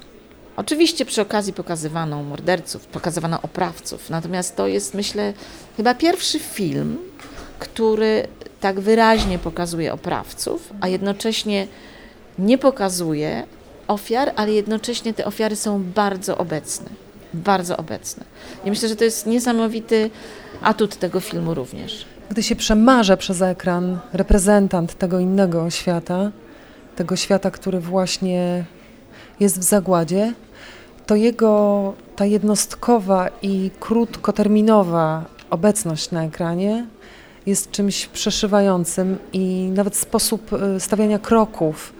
Oczywiście 0.58 1.06
przy 1.06 1.22
okazji 1.22 1.54
pokazywano 1.54 2.24
morderców, 2.24 2.86
pokazywano 2.86 3.42
oprawców, 3.42 4.10
natomiast 4.10 4.56
to 4.56 4.68
jest, 4.68 4.94
myślę, 4.94 5.34
chyba 5.78 5.96
pierwszy 5.96 6.40
film, 6.40 6.98
który 7.60 8.28
tak 8.60 8.80
wyraźnie 8.80 9.40
pokazuje 9.40 9.94
oprawców, 9.94 10.74
a 10.82 10.88
jednocześnie 10.88 11.68
nie 12.40 12.58
pokazuje 12.58 13.44
ofiar, 13.88 14.34
ale 14.36 14.52
jednocześnie 14.52 15.14
te 15.14 15.26
ofiary 15.26 15.56
są 15.56 15.84
bardzo 15.84 16.38
obecne. 16.38 16.90
Bardzo 17.34 17.78
obecne. 17.78 18.24
I 18.66 18.70
myślę, 18.70 18.90
że 18.90 18.96
to 18.96 19.04
jest 19.04 19.26
niesamowity 19.26 20.10
atut 20.62 20.96
tego 20.96 21.20
filmu 21.20 21.54
również. 21.54 22.06
Gdy 22.32 22.44
się 22.44 22.56
przemarza 22.56 23.18
przez 23.18 23.42
ekran 23.42 24.00
reprezentant 24.14 24.98
tego 24.98 25.20
innego 25.20 25.70
świata, 25.70 26.32
tego 26.96 27.16
świata, 27.16 27.52
który 27.52 27.80
właśnie 27.80 28.66
jest 29.40 29.60
w 29.60 29.64
zagładzie, 29.64 30.34
to 31.06 31.16
jego 31.16 31.94
ta 32.16 32.26
jednostkowa 32.26 33.30
i 33.42 33.72
krótkoterminowa 33.80 35.26
obecność 35.50 36.12
na 36.12 36.24
ekranie 36.24 36.86
jest 37.46 37.72
czymś 37.72 38.08
przeszywającym 38.08 39.18
i 39.34 39.72
nawet 39.74 39.96
sposób 39.96 40.54
y, 40.54 40.80
stawiania 40.80 41.20
kroków 41.20 41.94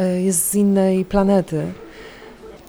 y, 0.00 0.22
jest 0.22 0.50
z 0.50 0.54
innej 0.54 1.04
planety. 1.04 1.72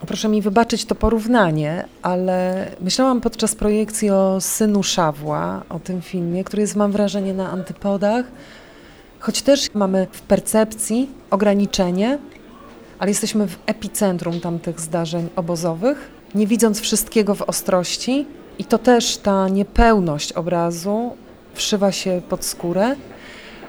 Proszę 0.08 0.30
mi 0.30 0.42
wybaczyć 0.42 0.86
to 0.86 0.96
porównanie, 0.96 1.86
ale 2.02 2.68
myślałam 2.80 3.22
podczas 3.22 3.56
projekcji 3.56 4.10
o 4.10 4.42
synu 4.42 4.84
Szawła, 4.84 5.64
o 5.70 5.80
tym 5.80 6.02
filmie, 6.02 6.44
który 6.44 6.62
jest, 6.62 6.76
mam 6.76 6.92
wrażenie, 6.92 7.34
na 7.34 7.50
antypodach, 7.50 8.26
choć 9.20 9.42
też 9.42 9.68
mamy 9.74 10.08
w 10.12 10.22
percepcji 10.22 11.10
ograniczenie, 11.30 12.18
ale 13.00 13.12
jesteśmy 13.12 13.48
w 13.48 13.60
epicentrum 13.66 14.40
tamtych 14.40 14.80
zdarzeń 14.80 15.30
obozowych, 15.36 16.12
nie 16.36 16.48
widząc 16.48 16.80
wszystkiego 16.80 17.36
w 17.36 17.42
ostrości, 17.42 18.26
i 18.60 18.66
to 18.66 18.78
też 18.78 19.18
ta 19.18 19.50
niepełność 19.50 20.34
obrazu 20.34 21.16
wszywa 21.54 21.92
się 21.92 22.22
pod 22.30 22.46
skórę, 22.46 22.96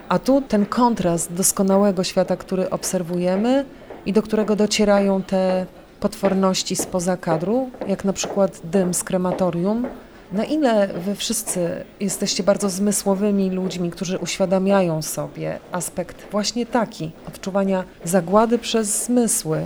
a 0.08 0.18
tu 0.18 0.42
ten 0.48 0.66
kontrast 0.66 1.32
doskonałego 1.32 2.04
świata, 2.04 2.36
który 2.36 2.70
obserwujemy 2.70 3.64
i 4.06 4.12
do 4.12 4.22
którego 4.22 4.56
docierają 4.56 5.22
te 5.22 5.66
potworności 6.02 6.76
spoza 6.76 7.16
kadru, 7.16 7.70
jak 7.88 8.04
na 8.04 8.12
przykład 8.12 8.60
dym 8.64 8.94
z 8.94 9.04
krematorium. 9.04 9.86
Na 10.32 10.44
ile 10.44 10.88
wy 10.88 11.14
wszyscy 11.14 11.84
jesteście 12.00 12.42
bardzo 12.42 12.70
zmysłowymi 12.70 13.50
ludźmi, 13.50 13.90
którzy 13.90 14.18
uświadamiają 14.18 15.02
sobie 15.02 15.58
aspekt 15.72 16.30
właśnie 16.30 16.66
taki 16.66 17.10
odczuwania 17.28 17.84
zagłady 18.04 18.58
przez 18.58 19.04
zmysły, 19.04 19.60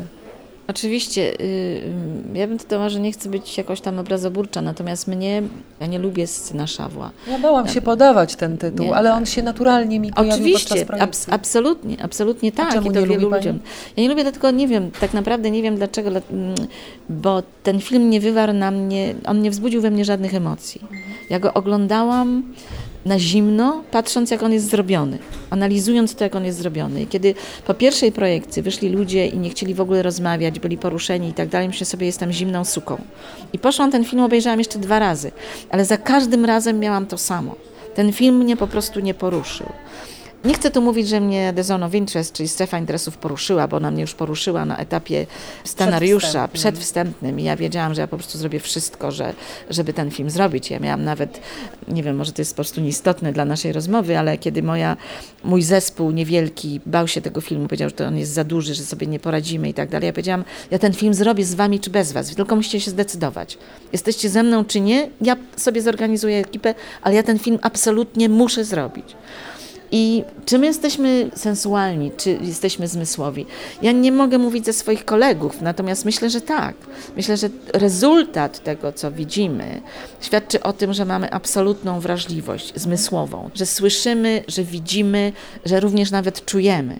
Oczywiście, 0.69 1.41
y, 1.41 1.83
ja 2.35 2.47
bym 2.47 2.59
to 2.59 2.79
może 2.79 3.01
nie 3.01 3.13
chcę 3.13 3.29
być 3.29 3.59
jakoś 3.59 3.81
tam 3.81 3.99
obrazoburcza, 3.99 4.63
natomiast 4.63 5.09
mnie, 5.09 5.43
ja 5.81 5.87
nie 5.87 5.99
lubię 5.99 6.27
syna 6.27 6.67
Szawła. 6.67 7.11
Ja 7.31 7.39
bałam 7.39 7.69
się 7.69 7.81
podawać 7.83 8.37
ten 8.37 8.59
tytuł, 8.59 8.87
Nie. 8.87 8.95
ale 8.97 9.15
on 9.15 9.27
się 9.27 9.43
naturalnie 9.43 10.01
mi 10.01 10.13
pojawił 10.13 10.35
Oczywiście, 10.35 10.85
abs- 10.87 11.29
absolutnie, 11.31 11.97
absolutnie 12.03 12.53
tak. 12.53 12.71
I 12.87 12.91
to 12.91 12.93
wielu 13.07 13.31
ludziom. 13.31 13.59
Ja 13.97 14.03
nie 14.03 14.09
lubię 14.09 14.23
dlatego, 14.23 14.51
nie 14.51 14.69
wiem, 14.69 14.91
tak 15.01 15.15
naprawdę 15.15 15.51
nie 15.51 15.63
wiem 15.63 15.77
dlaczego, 15.77 16.11
dla- 16.11 16.21
mm, 16.31 16.55
bo 17.09 17.43
ten 17.63 17.81
film 17.81 18.11
nie 18.11 18.21
wywarł 18.21 18.53
na 18.53 18.71
mnie, 18.71 19.15
on 19.27 19.43
nie 19.43 19.51
wzbudził 19.51 19.81
we 19.81 19.91
mnie 19.91 20.05
żadnych 20.05 20.35
emocji. 20.35 20.81
Ja 21.31 21.39
go 21.41 21.55
oglądałam 21.55 22.43
na 23.07 23.19
zimno, 23.19 23.83
patrząc 23.91 24.31
jak 24.31 24.43
on 24.43 24.53
jest 24.53 24.71
zrobiony, 24.71 25.19
analizując 25.51 26.15
to, 26.15 26.25
jak 26.25 26.35
on 26.35 26.45
jest 26.45 26.59
zrobiony. 26.59 27.03
I 27.03 27.07
kiedy 27.07 27.35
po 27.67 27.75
pierwszej 27.75 28.13
projekcji 28.13 28.63
wyszli 28.63 28.89
ludzie 28.89 29.27
i 29.27 29.39
nie 29.39 29.51
chcieli 29.51 29.75
w 29.75 29.81
ogóle 29.81 30.03
rozmawiać, 30.03 30.61
byli 30.61 30.79
poruszeni 30.79 31.29
i 31.29 31.33
tak 31.33 31.49
dalej, 31.49 31.69
myślę 31.69 31.87
sobie, 31.87 32.07
jestem 32.07 32.33
zimną 32.33 32.65
suką. 32.65 32.99
I 33.53 33.59
poszłam 33.59 33.93
ten 33.93 34.05
film, 34.05 34.23
obejrzałam 34.23 34.59
jeszcze 34.59 34.79
dwa 34.79 34.99
razy, 34.99 35.33
ale 35.71 35.85
za 35.85 35.99
każdym 35.99 36.45
razem 36.45 36.81
miałam 36.81 37.07
to 37.07 37.19
samo. 37.19 37.55
Ten 37.95 38.13
film 38.13 38.37
mnie 38.37 38.57
po 38.57 38.67
prostu 38.67 39.01
nie 39.01 39.15
poruszył. 39.15 39.67
Nie 40.47 40.55
chcę 40.55 40.71
tu 40.71 40.83
mówić, 40.83 41.09
że 41.09 41.21
mnie 41.21 41.53
the 41.57 41.65
zone 41.65 41.87
of 41.87 41.95
interest, 41.95 42.33
czyli 42.33 42.49
strefa 42.49 42.79
interesów 42.79 43.17
poruszyła, 43.17 43.69
bo 43.69 43.77
ona 43.77 43.91
mnie 43.91 44.01
już 44.01 44.15
poruszyła 44.15 44.65
na 44.65 44.77
etapie 44.77 45.27
scenariusza 45.65 46.27
Przedwstępnym. 46.29 46.61
przedwstępnym 46.61 47.41
i 47.41 47.43
ja 47.45 47.57
wiedziałam, 47.57 47.95
że 47.95 48.01
ja 48.01 48.09
po 48.09 48.17
prostu 48.17 48.39
zrobię 48.39 48.61
wszystko, 48.61 49.11
że, 49.11 49.35
żeby 49.71 49.93
ten 49.93 50.11
film 50.11 50.31
zrobić. 50.31 50.71
Ja 50.71 50.81
miałam 50.81 51.05
nawet, 51.05 51.41
nie 51.89 52.03
wiem, 52.03 52.17
może 52.17 52.33
to 52.33 52.43
jest 52.43 52.53
po 52.53 52.57
prostu 52.57 52.81
nieistotne 52.81 53.33
dla 53.33 53.45
naszej 53.45 53.73
rozmowy, 53.73 54.19
ale 54.19 54.39
kiedy 54.39 54.63
moja, 54.63 54.97
mój 55.45 55.63
zespół 55.63 56.11
niewielki 56.11 56.81
bał 56.87 57.09
się 57.09 57.21
tego 57.21 57.41
filmu, 57.41 57.69
powiedział, 57.69 57.89
że 57.89 57.95
to 57.95 58.07
on 58.07 58.19
jest 58.19 58.33
za 58.33 58.45
duży, 58.45 58.75
że 58.75 58.83
sobie 58.83 59.07
nie 59.07 59.21
poradzimy 59.21 59.69
i 59.69 59.75
tak 59.75 59.89
dalej, 59.89 60.07
ja 60.07 60.13
powiedziałam, 60.13 60.45
ja 60.71 60.79
ten 60.79 60.93
film 60.93 61.15
zrobię 61.15 61.45
z 61.45 61.55
wami 61.55 61.81
czy 61.81 61.91
bez 61.91 62.13
was, 62.13 62.35
tylko 62.35 62.57
musicie 62.57 62.81
się 62.81 62.91
zdecydować. 62.91 63.59
Jesteście 63.93 64.29
ze 64.29 64.43
mną 64.43 64.65
czy 64.65 64.81
nie, 64.81 65.11
ja 65.21 65.37
sobie 65.57 65.83
zorganizuję 65.83 66.39
ekipę, 66.39 66.75
ale 67.03 67.15
ja 67.15 67.23
ten 67.23 67.39
film 67.39 67.59
absolutnie 67.63 68.29
muszę 68.29 68.65
zrobić. 68.65 69.17
I 69.91 70.25
czy 70.45 70.59
my 70.59 70.67
jesteśmy 70.67 71.31
sensualni, 71.35 72.13
czy 72.17 72.39
jesteśmy 72.41 72.89
zmysłowi? 72.89 73.47
Ja 73.83 73.93
nie 73.93 74.13
mogę 74.13 74.39
mówić 74.39 74.65
ze 74.65 74.73
swoich 74.73 75.05
kolegów, 75.05 75.61
natomiast 75.61 76.05
myślę, 76.05 76.31
że 76.31 76.41
tak. 76.41 76.75
Myślę, 77.17 77.37
że 77.37 77.49
rezultat 77.73 78.63
tego, 78.65 78.93
co 78.93 79.13
widzimy, 79.13 79.81
świadczy 80.21 80.63
o 80.63 80.73
tym, 80.73 80.93
że 80.93 81.05
mamy 81.05 81.33
absolutną 81.33 82.01
wrażliwość 82.01 82.73
zmysłową, 82.75 83.51
że 83.55 83.67
słyszymy, 83.67 84.45
że 84.49 84.65
widzimy, 84.65 85.33
że 85.65 85.81
również 85.81 86.11
nawet 86.11 86.45
czujemy. 86.45 86.99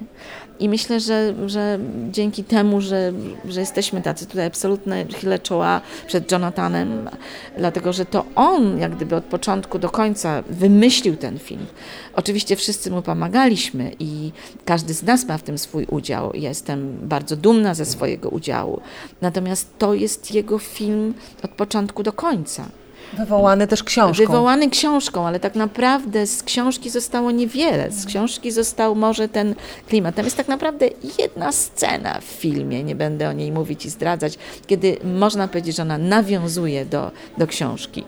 I 0.61 0.69
myślę, 0.69 1.01
że, 1.01 1.35
że 1.47 1.79
dzięki 2.11 2.45
temu, 2.45 2.81
że, 2.81 3.13
że 3.49 3.61
jesteśmy 3.61 4.03
tacy 4.03 4.27
tutaj 4.27 4.47
absolutne 4.47 5.05
chwile 5.05 5.39
czoła 5.39 5.81
przed 6.07 6.33
Jonathanem, 6.33 7.11
dlatego 7.59 7.93
że 7.93 8.05
to 8.05 8.25
on 8.35 8.79
jak 8.79 8.97
gdyby 8.97 9.17
od 9.17 9.25
początku 9.25 9.79
do 9.79 9.91
końca 9.91 10.43
wymyślił 10.51 11.17
ten 11.17 11.39
film. 11.39 11.67
Oczywiście 12.15 12.57
wszyscy 12.57 12.91
mu 12.91 13.03
pomagaliśmy 13.03 13.93
i 13.99 14.33
każdy 14.65 14.95
z 14.95 15.03
nas 15.03 15.25
ma 15.25 15.39
w 15.39 15.43
tym 15.43 15.59
swój 15.59 15.85
udział. 15.85 16.31
Jestem 16.35 16.99
bardzo 17.03 17.37
dumna 17.37 17.75
ze 17.75 17.85
swojego 17.85 18.29
udziału. 18.29 18.81
Natomiast 19.21 19.79
to 19.79 19.95
jest 19.95 20.35
jego 20.35 20.59
film 20.59 21.15
od 21.43 21.51
początku 21.51 22.03
do 22.03 22.13
końca. 22.13 22.69
Wywołany 23.13 23.67
też 23.67 23.83
książką. 23.83 24.27
Wywołany 24.27 24.71
książką, 24.71 25.27
ale 25.27 25.41
tak 25.41 25.55
naprawdę 25.55 26.27
z 26.27 26.43
książki 26.43 26.91
zostało 26.91 27.31
niewiele. 27.31 27.91
Z 27.91 28.07
książki 28.07 28.53
został 28.53 28.95
może 28.95 29.29
ten 29.29 29.55
klimat. 29.89 30.15
Tam 30.15 30.25
jest 30.25 30.37
tak 30.37 30.49
naprawdę 30.49 30.89
jedna 31.19 31.53
scena 31.53 32.21
w 32.21 32.25
filmie, 32.25 32.85
nie 32.85 32.95
będę 32.95 33.29
o 33.29 33.33
niej 33.33 33.53
mówić 33.53 33.87
i 33.87 33.91
zdradzać, 33.91 34.39
kiedy 34.67 34.97
można 35.05 35.49
powiedzieć, 35.49 35.77
że 35.77 35.83
ona 35.83 35.99
nawiązuje 35.99 36.85
do, 36.85 37.11
do 37.39 37.47
książki. 37.47 38.05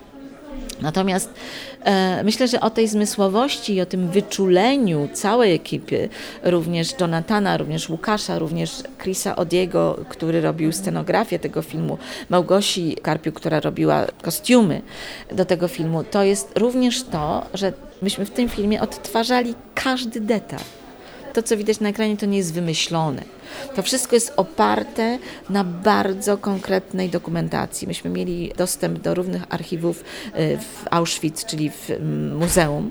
Natomiast 0.80 1.34
e, 1.84 2.24
myślę, 2.24 2.48
że 2.48 2.60
o 2.60 2.70
tej 2.70 2.88
zmysłowości 2.88 3.74
i 3.74 3.80
o 3.80 3.86
tym 3.86 4.08
wyczuleniu 4.08 5.08
całej 5.12 5.54
ekipy, 5.54 6.08
również 6.42 6.94
Jonathana, 7.00 7.56
również 7.56 7.88
Łukasza, 7.88 8.38
również 8.38 8.70
Chrisa 9.02 9.36
Odiego, 9.36 9.98
który 10.08 10.40
robił 10.40 10.72
scenografię 10.72 11.38
tego 11.38 11.62
filmu, 11.62 11.98
Małgosi 12.28 12.96
Karpiu, 13.02 13.32
która 13.32 13.60
robiła 13.60 14.06
kostiumy 14.22 14.82
do 15.32 15.44
tego 15.44 15.68
filmu, 15.68 16.04
to 16.04 16.22
jest 16.22 16.58
również 16.58 17.02
to, 17.02 17.46
że 17.54 17.72
myśmy 18.02 18.24
w 18.24 18.30
tym 18.30 18.48
filmie 18.48 18.80
odtwarzali 18.80 19.54
każdy 19.74 20.20
detal. 20.20 20.60
To, 21.32 21.42
co 21.42 21.56
widać 21.56 21.80
na 21.80 21.88
ekranie, 21.88 22.16
to 22.16 22.26
nie 22.26 22.38
jest 22.38 22.54
wymyślone 22.54 23.22
to 23.76 23.82
wszystko 23.82 24.16
jest 24.16 24.32
oparte 24.36 25.18
na 25.50 25.64
bardzo 25.64 26.38
konkretnej 26.38 27.08
dokumentacji. 27.08 27.88
Myśmy 27.88 28.10
mieli 28.10 28.52
dostęp 28.56 28.98
do 28.98 29.14
równych 29.14 29.42
archiwów 29.48 30.00
y, 30.00 30.58
w 30.58 30.84
Auschwitz, 30.90 31.44
czyli 31.46 31.70
w 31.70 31.90
muzeum. 32.38 32.90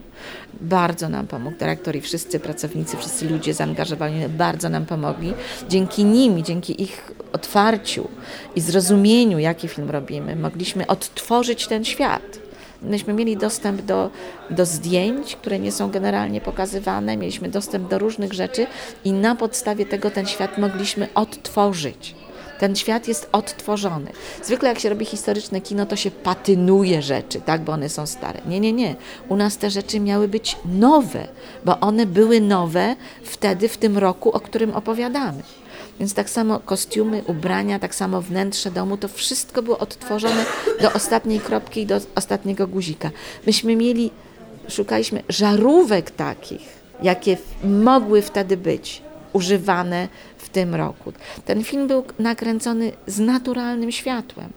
Bardzo 0.61 1.09
nam 1.09 1.27
pomógł 1.27 1.57
dyrektor 1.57 1.95
i 1.95 2.01
wszyscy 2.01 2.39
pracownicy, 2.39 2.97
wszyscy 2.97 3.29
ludzie 3.29 3.53
zaangażowani 3.53 4.29
bardzo 4.29 4.69
nam 4.69 4.85
pomogli. 4.85 5.33
Dzięki 5.69 6.05
nim 6.05 6.43
dzięki 6.43 6.81
ich 6.83 7.11
otwarciu 7.33 8.07
i 8.55 8.61
zrozumieniu, 8.61 9.39
jaki 9.39 9.67
film 9.67 9.89
robimy, 9.89 10.35
mogliśmy 10.35 10.87
odtworzyć 10.87 11.67
ten 11.67 11.85
świat. 11.85 12.46
Myśmy 12.81 13.13
mieli 13.13 13.37
dostęp 13.37 13.81
do, 13.81 14.09
do 14.49 14.65
zdjęć, 14.65 15.35
które 15.35 15.59
nie 15.59 15.71
są 15.71 15.91
generalnie 15.91 16.41
pokazywane, 16.41 17.17
mieliśmy 17.17 17.49
dostęp 17.49 17.89
do 17.89 17.99
różnych 17.99 18.33
rzeczy 18.33 18.67
i 19.03 19.11
na 19.11 19.35
podstawie 19.35 19.85
tego 19.85 20.11
ten 20.11 20.25
świat 20.25 20.57
mogliśmy 20.57 21.07
odtworzyć. 21.15 22.15
Ten 22.59 22.75
świat 22.75 23.07
jest 23.07 23.29
odtworzony. 23.31 24.11
Zwykle 24.43 24.69
jak 24.69 24.79
się 24.79 24.89
robi 24.89 25.05
historyczne 25.05 25.61
kino, 25.61 25.85
to 25.85 25.95
się 25.95 26.11
patynuje 26.11 27.01
rzeczy, 27.01 27.41
tak, 27.41 27.61
bo 27.61 27.73
one 27.73 27.89
są 27.89 28.05
stare. 28.05 28.41
Nie, 28.45 28.59
nie, 28.59 28.73
nie. 28.73 28.95
U 29.29 29.35
nas 29.35 29.57
te 29.57 29.69
rzeczy 29.69 29.99
miały 29.99 30.27
być 30.27 30.57
nowe, 30.65 31.27
bo 31.65 31.79
one 31.79 32.05
były 32.05 32.41
nowe 32.41 32.95
wtedy, 33.23 33.69
w 33.69 33.77
tym 33.77 33.97
roku, 33.97 34.31
o 34.31 34.39
którym 34.39 34.75
opowiadamy. 34.75 35.43
Więc 35.99 36.13
tak 36.13 36.29
samo 36.29 36.59
kostiumy, 36.59 37.23
ubrania, 37.27 37.79
tak 37.79 37.95
samo 37.95 38.21
wnętrze 38.21 38.71
domu, 38.71 38.97
to 38.97 39.07
wszystko 39.07 39.61
było 39.61 39.77
odtworzone 39.77 40.45
do 40.81 40.93
ostatniej 40.93 41.39
kropki 41.39 41.81
i 41.81 41.85
do 41.85 41.99
ostatniego 42.15 42.67
guzika. 42.67 43.11
Myśmy 43.47 43.75
mieli, 43.75 44.11
szukaliśmy 44.69 45.23
żarówek 45.29 46.11
takich, 46.11 46.61
jakie 47.03 47.37
mogły 47.63 48.21
wtedy 48.21 48.57
być 48.57 49.01
używane 49.33 50.07
w 50.37 50.49
tym 50.49 50.75
roku. 50.75 51.13
Ten 51.45 51.63
film 51.63 51.87
był 51.87 52.03
nakręcony 52.19 52.91
z 53.07 53.19
naturalnym 53.19 53.91
światłem. 53.91 54.49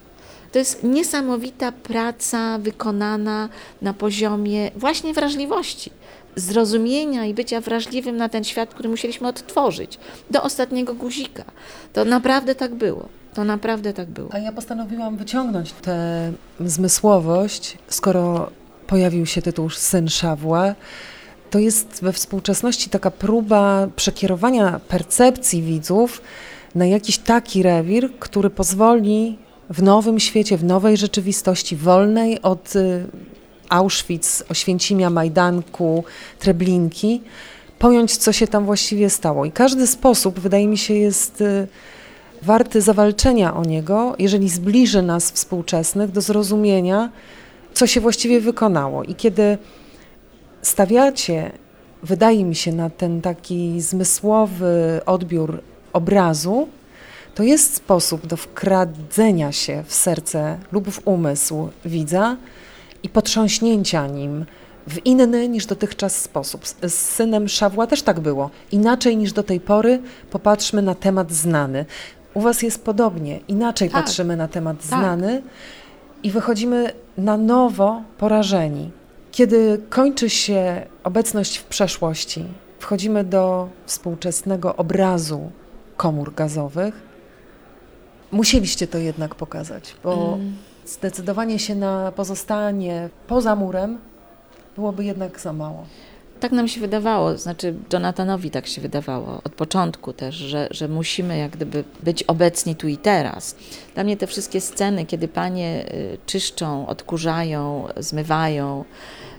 To 0.52 0.58
jest 0.58 0.84
niesamowita 0.84 1.72
praca 1.72 2.58
wykonana 2.58 3.48
na 3.82 3.94
poziomie 3.94 4.70
właśnie 4.76 5.14
wrażliwości 5.14 5.90
zrozumienia 6.36 7.26
i 7.26 7.34
bycia 7.34 7.60
wrażliwym 7.60 8.16
na 8.16 8.28
ten 8.28 8.44
świat, 8.44 8.74
który 8.74 8.88
musieliśmy 8.88 9.28
odtworzyć 9.28 9.98
do 10.30 10.42
ostatniego 10.42 10.94
guzika. 10.94 11.44
To 11.92 12.04
naprawdę 12.04 12.54
tak 12.54 12.74
było. 12.74 13.08
To 13.34 13.44
naprawdę 13.44 13.92
tak 13.92 14.08
było. 14.08 14.28
A 14.32 14.38
ja 14.38 14.52
postanowiłam 14.52 15.16
wyciągnąć 15.16 15.72
tę 15.72 16.32
zmysłowość, 16.60 17.78
skoro 17.88 18.50
pojawił 18.86 19.26
się 19.26 19.42
tytuł 19.42 19.70
Syn 19.70 20.08
Szawła. 20.08 20.74
To 21.50 21.58
jest 21.58 22.02
we 22.02 22.12
współczesności 22.12 22.90
taka 22.90 23.10
próba 23.10 23.88
przekierowania 23.96 24.80
percepcji 24.88 25.62
widzów 25.62 26.22
na 26.74 26.86
jakiś 26.86 27.18
taki 27.18 27.62
rewir, 27.62 28.10
który 28.18 28.50
pozwoli 28.50 29.38
w 29.70 29.82
nowym 29.82 30.20
świecie, 30.20 30.56
w 30.56 30.64
nowej 30.64 30.96
rzeczywistości, 30.96 31.76
wolnej 31.76 32.42
od 32.42 32.76
y, 32.76 33.06
Auschwitz, 33.70 34.44
Oświęcimia, 34.48 35.10
Majdanku, 35.10 36.04
Treblinki, 36.38 37.20
pojąć, 37.78 38.16
co 38.16 38.32
się 38.32 38.46
tam 38.46 38.64
właściwie 38.64 39.10
stało. 39.10 39.44
I 39.44 39.52
każdy 39.52 39.86
sposób, 39.86 40.40
wydaje 40.40 40.66
mi 40.66 40.78
się, 40.78 40.94
jest 40.94 41.40
y, 41.40 41.68
warty 42.42 42.80
zawalczenia 42.80 43.56
o 43.56 43.64
niego, 43.64 44.14
jeżeli 44.18 44.48
zbliży 44.48 45.02
nas 45.02 45.30
współczesnych 45.30 46.10
do 46.10 46.20
zrozumienia, 46.20 47.10
co 47.74 47.86
się 47.86 48.00
właściwie 48.00 48.40
wykonało. 48.40 49.04
I 49.04 49.14
kiedy 49.14 49.58
stawiacie, 50.62 51.52
wydaje 52.02 52.44
mi 52.44 52.54
się, 52.54 52.72
na 52.72 52.90
ten 52.90 53.20
taki 53.20 53.80
zmysłowy 53.80 55.00
odbiór 55.06 55.62
obrazu, 55.92 56.68
to 57.34 57.42
jest 57.42 57.74
sposób 57.74 58.26
do 58.26 58.36
wkradzenia 58.36 59.52
się 59.52 59.84
w 59.86 59.94
serce 59.94 60.58
lub 60.72 60.90
w 60.90 61.00
umysł 61.04 61.68
widza, 61.84 62.36
i 63.02 63.08
potrząśnięcia 63.08 64.06
nim 64.06 64.46
w 64.86 65.06
inny 65.06 65.48
niż 65.48 65.66
dotychczas 65.66 66.22
sposób. 66.22 66.66
Z 66.66 66.94
synem 66.94 67.48
Szawła 67.48 67.86
też 67.86 68.02
tak 68.02 68.20
było. 68.20 68.50
Inaczej 68.72 69.16
niż 69.16 69.32
do 69.32 69.42
tej 69.42 69.60
pory 69.60 70.02
popatrzmy 70.30 70.82
na 70.82 70.94
temat 70.94 71.32
znany. 71.32 71.84
U 72.34 72.40
Was 72.40 72.62
jest 72.62 72.84
podobnie. 72.84 73.40
Inaczej 73.48 73.90
tak. 73.90 74.04
patrzymy 74.04 74.36
na 74.36 74.48
temat 74.48 74.76
tak. 74.76 74.86
znany 74.86 75.42
i 76.22 76.30
wychodzimy 76.30 76.92
na 77.18 77.36
nowo 77.36 78.02
porażeni. 78.18 78.90
Kiedy 79.32 79.80
kończy 79.88 80.30
się 80.30 80.86
obecność 81.04 81.56
w 81.56 81.64
przeszłości, 81.64 82.44
wchodzimy 82.78 83.24
do 83.24 83.68
współczesnego 83.86 84.76
obrazu 84.76 85.50
komór 85.96 86.34
gazowych. 86.34 86.94
Musieliście 88.32 88.86
to 88.86 88.98
jednak 88.98 89.34
pokazać, 89.34 89.94
bo 90.04 90.34
mm 90.34 90.69
zdecydowanie 90.86 91.58
się 91.58 91.74
na 91.74 92.12
pozostanie 92.12 93.08
poza 93.26 93.56
murem 93.56 93.98
byłoby 94.76 95.04
jednak 95.04 95.40
za 95.40 95.52
mało. 95.52 95.86
Tak 96.40 96.52
nam 96.52 96.68
się 96.68 96.80
wydawało, 96.80 97.38
znaczy 97.38 97.74
Jonathanowi 97.92 98.50
tak 98.50 98.66
się 98.66 98.80
wydawało 98.80 99.40
od 99.44 99.54
początku 99.54 100.12
też, 100.12 100.34
że, 100.34 100.68
że 100.70 100.88
musimy 100.88 101.38
jak 101.38 101.50
gdyby 101.50 101.84
być 102.02 102.22
obecni 102.22 102.76
tu 102.76 102.88
i 102.88 102.96
teraz. 102.96 103.56
Dla 103.94 104.04
mnie 104.04 104.16
te 104.16 104.26
wszystkie 104.26 104.60
sceny, 104.60 105.06
kiedy 105.06 105.28
panie 105.28 105.84
y, 105.94 106.18
czyszczą, 106.26 106.86
odkurzają, 106.86 107.88
zmywają, 107.96 108.84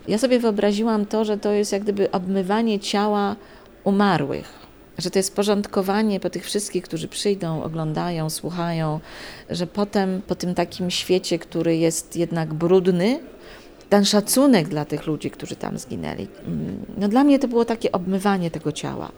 ja 0.07 0.17
sobie 0.17 0.39
wyobraziłam 0.39 1.05
to, 1.05 1.25
że 1.25 1.37
to 1.37 1.51
jest 1.51 1.71
jak 1.71 1.83
gdyby 1.83 2.11
obmywanie 2.11 2.79
ciała 2.79 3.35
umarłych 3.83 4.61
że 5.01 5.11
to 5.11 5.19
jest 5.19 5.35
porządkowanie 5.35 6.19
po 6.19 6.29
tych 6.29 6.45
wszystkich, 6.45 6.83
którzy 6.83 7.07
przyjdą, 7.07 7.63
oglądają, 7.63 8.29
słuchają, 8.29 8.99
że 9.49 9.67
potem 9.67 10.21
po 10.27 10.35
tym 10.35 10.55
takim 10.55 10.91
świecie, 10.91 11.39
który 11.39 11.77
jest 11.77 12.15
jednak 12.15 12.53
brudny, 12.53 13.19
ten 13.91 14.05
szacunek 14.05 14.67
dla 14.67 14.85
tych 14.85 15.07
ludzi, 15.07 15.31
którzy 15.31 15.55
tam 15.55 15.77
zginęli. 15.77 16.27
Mm, 16.45 16.85
no 16.97 17.07
dla 17.07 17.23
mnie 17.23 17.39
to 17.39 17.47
było 17.47 17.65
takie 17.65 17.91
obmywanie 17.91 18.51
tego 18.51 18.71
ciała. 18.71 19.11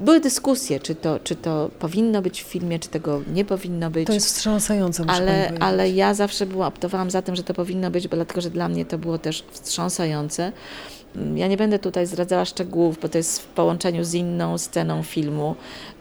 Były 0.00 0.20
dyskusje, 0.20 0.80
czy 0.80 0.94
to, 0.94 1.18
czy 1.20 1.36
to 1.36 1.70
powinno 1.78 2.22
być 2.22 2.42
w 2.42 2.46
filmie, 2.46 2.78
czy 2.78 2.88
tego 2.88 3.22
nie 3.34 3.44
powinno 3.44 3.90
być. 3.90 4.06
To 4.06 4.12
jest 4.12 4.26
wstrząsające, 4.26 5.04
ale, 5.06 5.52
ale 5.60 5.90
ja 5.90 6.14
zawsze 6.14 6.46
była, 6.46 6.66
optowałam 6.66 7.10
za 7.10 7.22
tym, 7.22 7.36
że 7.36 7.42
to 7.42 7.54
powinno 7.54 7.90
być, 7.90 8.08
bo 8.08 8.16
dlatego, 8.16 8.40
że 8.40 8.50
dla 8.50 8.68
mnie 8.68 8.84
to 8.84 8.98
było 8.98 9.18
też 9.18 9.44
wstrząsające. 9.50 10.52
Ja 11.34 11.48
nie 11.48 11.56
będę 11.56 11.78
tutaj 11.78 12.06
zdradzała 12.06 12.44
szczegółów, 12.44 12.98
bo 13.02 13.08
to 13.08 13.18
jest 13.18 13.42
w 13.42 13.46
połączeniu 13.46 14.04
z 14.04 14.14
inną 14.14 14.58
sceną 14.58 15.02
filmu 15.02 15.54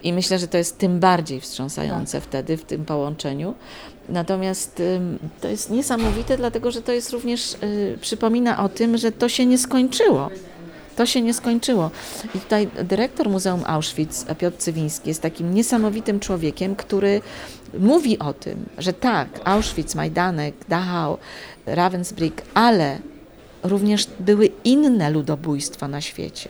i 0.04 0.14
myślę, 0.14 0.40
że 0.40 0.48
to 0.48 0.58
jest 0.58 0.78
tym 0.78 1.00
bardziej 1.00 1.42
wstrząsające 1.42 2.18
tak. 2.18 2.30
wtedy 2.30 2.58
w 2.58 2.66
tym 2.66 2.86
połączeniu. 2.86 3.54
Natomiast 4.10 4.82
to 5.42 5.48
jest 5.48 5.70
niesamowite, 5.70 6.38
dlatego 6.38 6.72
że 6.72 6.82
to 6.82 6.92
jest 6.92 7.12
również, 7.12 7.54
y, 7.54 7.98
przypomina 8.02 8.64
o 8.64 8.70
tym, 8.70 8.98
że 8.98 9.12
to 9.12 9.30
się 9.30 9.46
nie 9.46 9.58
skończyło. 9.58 10.30
To 10.96 11.06
się 11.06 11.22
nie 11.22 11.34
skończyło. 11.34 11.92
I 12.36 12.40
tutaj 12.40 12.68
dyrektor 12.84 13.30
Muzeum 13.30 13.64
Auschwitz, 13.66 14.26
Piotr 14.38 14.58
Cywiński, 14.58 15.10
jest 15.10 15.22
takim 15.22 15.54
niesamowitym 15.54 16.20
człowiekiem, 16.20 16.76
który 16.76 17.22
mówi 17.80 18.20
o 18.20 18.34
tym, 18.34 18.66
że 18.78 18.94
tak, 18.94 19.28
Auschwitz, 19.44 19.96
Majdanek, 19.96 20.56
Dachau, 20.70 21.18
Ravensbrück, 21.68 22.42
ale 22.54 23.00
również 23.64 24.08
były 24.20 24.50
inne 24.64 25.12
ludobójstwa 25.12 25.88
na 25.88 26.02
świecie. 26.02 26.50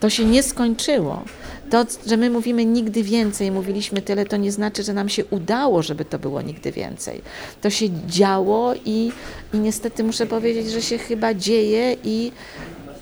To 0.00 0.10
się 0.10 0.24
nie 0.24 0.42
skończyło. 0.42 1.22
To, 1.70 1.86
że 2.06 2.16
my 2.16 2.30
mówimy 2.30 2.64
nigdy 2.64 3.02
więcej, 3.02 3.50
mówiliśmy 3.50 4.02
tyle, 4.02 4.26
to 4.26 4.36
nie 4.36 4.52
znaczy, 4.52 4.82
że 4.82 4.92
nam 4.92 5.08
się 5.08 5.24
udało, 5.24 5.82
żeby 5.82 6.04
to 6.04 6.18
było 6.18 6.42
nigdy 6.42 6.72
więcej. 6.72 7.22
To 7.60 7.70
się 7.70 7.86
działo 8.06 8.74
i, 8.84 9.12
i 9.54 9.58
niestety 9.58 10.04
muszę 10.04 10.26
powiedzieć, 10.26 10.70
że 10.70 10.82
się 10.82 10.98
chyba 10.98 11.34
dzieje 11.34 11.96
i 12.04 12.32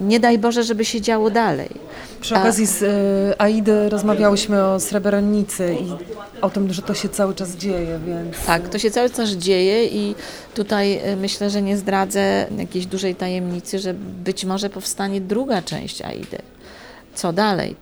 nie 0.01 0.20
daj 0.20 0.38
Boże, 0.38 0.62
żeby 0.64 0.85
się 0.85 1.01
działo 1.01 1.31
dalej. 1.31 1.68
Przy 2.20 2.35
okazji 2.35 2.66
z 2.66 2.83
y, 2.83 3.38
Aidy 3.38 3.88
rozmawiałyśmy 3.88 4.64
o 4.64 4.81
Srebrenicy 4.81 5.76
i 5.81 5.87
o 6.42 6.50
tym, 6.50 6.72
że 6.72 6.83
to 6.83 6.94
się 6.94 7.09
cały 7.09 7.35
czas 7.35 7.57
dzieje, 7.57 8.00
więc... 8.07 8.46
Tak, 8.46 8.68
to 8.68 8.78
się 8.78 8.90
cały 8.90 9.11
czas 9.11 9.31
dzieje 9.31 9.87
i 9.87 10.14
tutaj 10.54 11.12
y, 11.12 11.16
myślę, 11.16 11.50
że 11.50 11.62
nie 11.62 11.76
zdradzę 11.76 12.46
jakiejś 12.59 12.87
dużej 12.87 13.14
tajemnicy, 13.14 13.78
że 13.78 13.94
być 14.24 14.44
może 14.44 14.70
powstanie 14.70 15.20
druga 15.20 15.62
część 15.62 16.02
Aidy. 16.02 16.38
Co 17.14 17.33
dalej? 17.33 17.76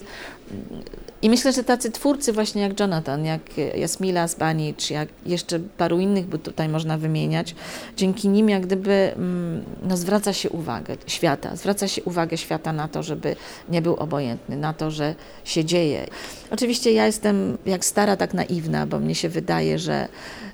I 1.27 1.31
myślę, 1.31 1.53
że 1.53 1.65
tacy 1.65 1.91
twórcy 1.91 2.33
właśnie 2.33 2.63
jak 2.63 2.81
Jonathan, 2.81 3.25
jak 3.25 3.41
Jasmila 3.77 4.29
Zbanicz, 4.29 4.91
jak 4.91 5.09
jeszcze 5.27 5.61
paru 5.61 5.99
innych, 5.99 6.27
bo 6.27 6.39
tutaj 6.39 6.69
można 6.69 6.99
wymieniać, 6.99 7.55
dzięki 7.97 8.29
nim 8.29 8.49
jak 8.49 8.67
gdyby 8.67 9.13
mm, 9.17 9.65
no, 9.83 9.97
zwraca 9.97 10.33
się 10.33 10.51
uwagę 10.51 10.97
świata, 11.07 11.57
zwraca 11.57 11.89
się 11.89 12.03
uwagę 12.03 12.37
świata 12.37 12.73
na 12.73 12.89
to, 12.89 13.03
żeby 13.03 13.37
nie 13.69 13.83
był 13.83 13.95
obojętny, 13.95 14.57
na 14.57 14.73
to, 14.73 14.91
że 14.91 15.15
się 15.45 15.65
dzieje. 15.65 16.07
Oczywiście 16.51 16.93
ja 16.93 17.07
jestem 17.07 17.59
jak 17.67 17.85
stara, 17.85 18.17
tak 18.17 18.35
naiwna, 18.35 18.87
bo 18.87 18.99
mnie 18.99 19.15
się 19.15 19.29
wydaje, 19.29 19.79
że 19.79 20.09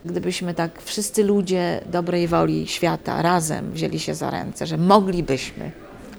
gdybyśmy 0.04 0.54
tak 0.54 0.82
wszyscy 0.82 1.24
ludzie 1.24 1.80
dobrej 1.90 2.28
woli 2.28 2.68
świata 2.68 3.22
razem 3.22 3.72
wzięli 3.72 3.98
się 3.98 4.14
za 4.14 4.30
ręce, 4.30 4.66
że 4.66 4.78
moglibyśmy 4.78 5.70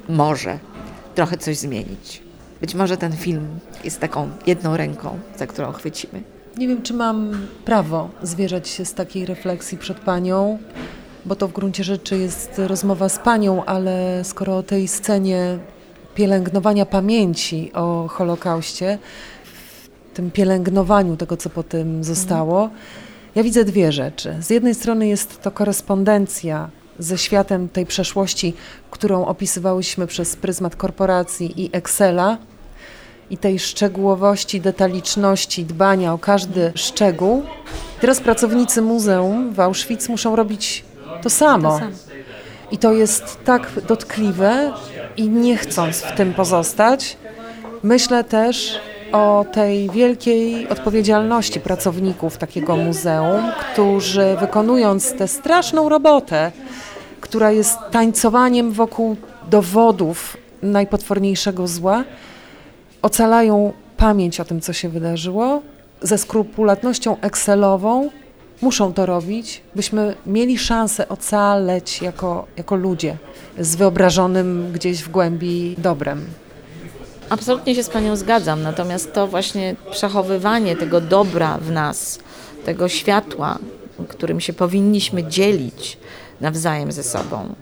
może 0.09 0.59
trochę 1.15 1.37
coś 1.37 1.57
zmienić. 1.57 2.32
Być 2.63 2.75
może 2.75 2.97
ten 2.97 3.11
film 3.11 3.47
jest 3.83 3.99
taką 3.99 4.29
jedną 4.47 4.77
ręką, 4.77 5.19
za 5.37 5.47
którą 5.47 5.71
chwycimy. 5.71 6.23
Nie 6.57 6.67
wiem, 6.67 6.81
czy 6.81 6.93
mam 6.93 7.47
prawo 7.65 8.09
zwierzać 8.21 8.69
się 8.69 8.85
z 8.85 8.93
takiej 8.93 9.25
refleksji 9.25 9.77
przed 9.77 9.99
panią, 9.99 10.57
bo 11.25 11.35
to 11.35 11.47
w 11.47 11.53
gruncie 11.53 11.83
rzeczy 11.83 12.17
jest 12.17 12.61
rozmowa 12.67 13.09
z 13.09 13.19
panią, 13.19 13.65
ale 13.65 14.23
skoro 14.23 14.57
o 14.57 14.63
tej 14.63 14.87
scenie 14.87 15.57
pielęgnowania 16.15 16.85
pamięci 16.85 17.71
o 17.73 18.07
Holokauście, 18.07 18.99
tym 20.13 20.31
pielęgnowaniu 20.31 21.17
tego, 21.17 21.37
co 21.37 21.49
po 21.49 21.63
tym 21.63 22.03
zostało, 22.03 22.69
ja 23.35 23.43
widzę 23.43 23.65
dwie 23.65 23.91
rzeczy. 23.91 24.35
Z 24.41 24.49
jednej 24.49 24.75
strony 24.75 25.07
jest 25.07 25.41
to 25.41 25.51
korespondencja 25.51 26.69
ze 26.99 27.17
światem 27.17 27.69
tej 27.69 27.85
przeszłości, 27.85 28.53
którą 28.91 29.25
opisywałyśmy 29.25 30.07
przez 30.07 30.35
pryzmat 30.35 30.75
korporacji 30.75 31.61
i 31.61 31.69
Excela, 31.73 32.37
i 33.29 33.37
tej 33.37 33.59
szczegółowości, 33.59 34.61
detaliczności, 34.61 35.65
dbania 35.65 36.13
o 36.13 36.17
każdy 36.17 36.71
szczegół. 36.75 37.43
Teraz 38.01 38.19
pracownicy 38.19 38.81
muzeum 38.81 39.53
w 39.53 39.59
Auschwitz 39.59 40.09
muszą 40.09 40.35
robić 40.35 40.83
to 41.21 41.29
samo. 41.29 41.79
I 42.71 42.77
to 42.77 42.93
jest 42.93 43.43
tak 43.43 43.71
dotkliwe 43.87 44.73
i 45.17 45.29
nie 45.29 45.57
chcąc 45.57 45.97
w 46.01 46.15
tym 46.15 46.33
pozostać, 46.33 47.17
myślę 47.83 48.23
też 48.23 48.79
o 49.11 49.45
tej 49.51 49.89
wielkiej 49.89 50.69
odpowiedzialności 50.69 51.59
pracowników 51.59 52.37
takiego 52.37 52.77
muzeum, 52.77 53.51
którzy 53.59 54.37
wykonując 54.39 55.13
tę 55.13 55.27
straszną 55.27 55.89
robotę, 55.89 56.51
która 57.21 57.51
jest 57.51 57.77
tańcowaniem 57.91 58.71
wokół 58.71 59.15
dowodów 59.49 60.37
najpotworniejszego 60.61 61.67
zła, 61.67 62.03
ocalają 63.03 63.73
pamięć 63.97 64.39
o 64.39 64.45
tym, 64.45 64.61
co 64.61 64.73
się 64.73 64.89
wydarzyło, 64.89 65.61
ze 66.01 66.17
skrupulatnością 66.17 67.19
Excelową 67.21 68.09
muszą 68.61 68.93
to 68.93 69.05
robić, 69.05 69.61
byśmy 69.75 70.15
mieli 70.25 70.57
szansę 70.57 71.09
ocaleć 71.09 72.01
jako, 72.01 72.47
jako 72.57 72.75
ludzie 72.75 73.17
z 73.59 73.75
wyobrażonym 73.75 74.71
gdzieś 74.73 75.03
w 75.03 75.09
głębi 75.09 75.75
dobrem. 75.77 76.25
Absolutnie 77.29 77.75
się 77.75 77.83
z 77.83 77.89
Panią 77.89 78.15
zgadzam, 78.15 78.63
natomiast 78.63 79.13
to 79.13 79.27
właśnie 79.27 79.75
przechowywanie 79.91 80.75
tego 80.75 81.01
dobra 81.01 81.57
w 81.57 81.71
nas, 81.71 82.19
tego 82.65 82.89
światła, 82.89 83.59
którym 84.07 84.39
się 84.39 84.53
powinniśmy 84.53 85.23
dzielić 85.23 85.97
nawzajem 86.41 86.91
ze 86.91 87.03
sobą, 87.03 87.55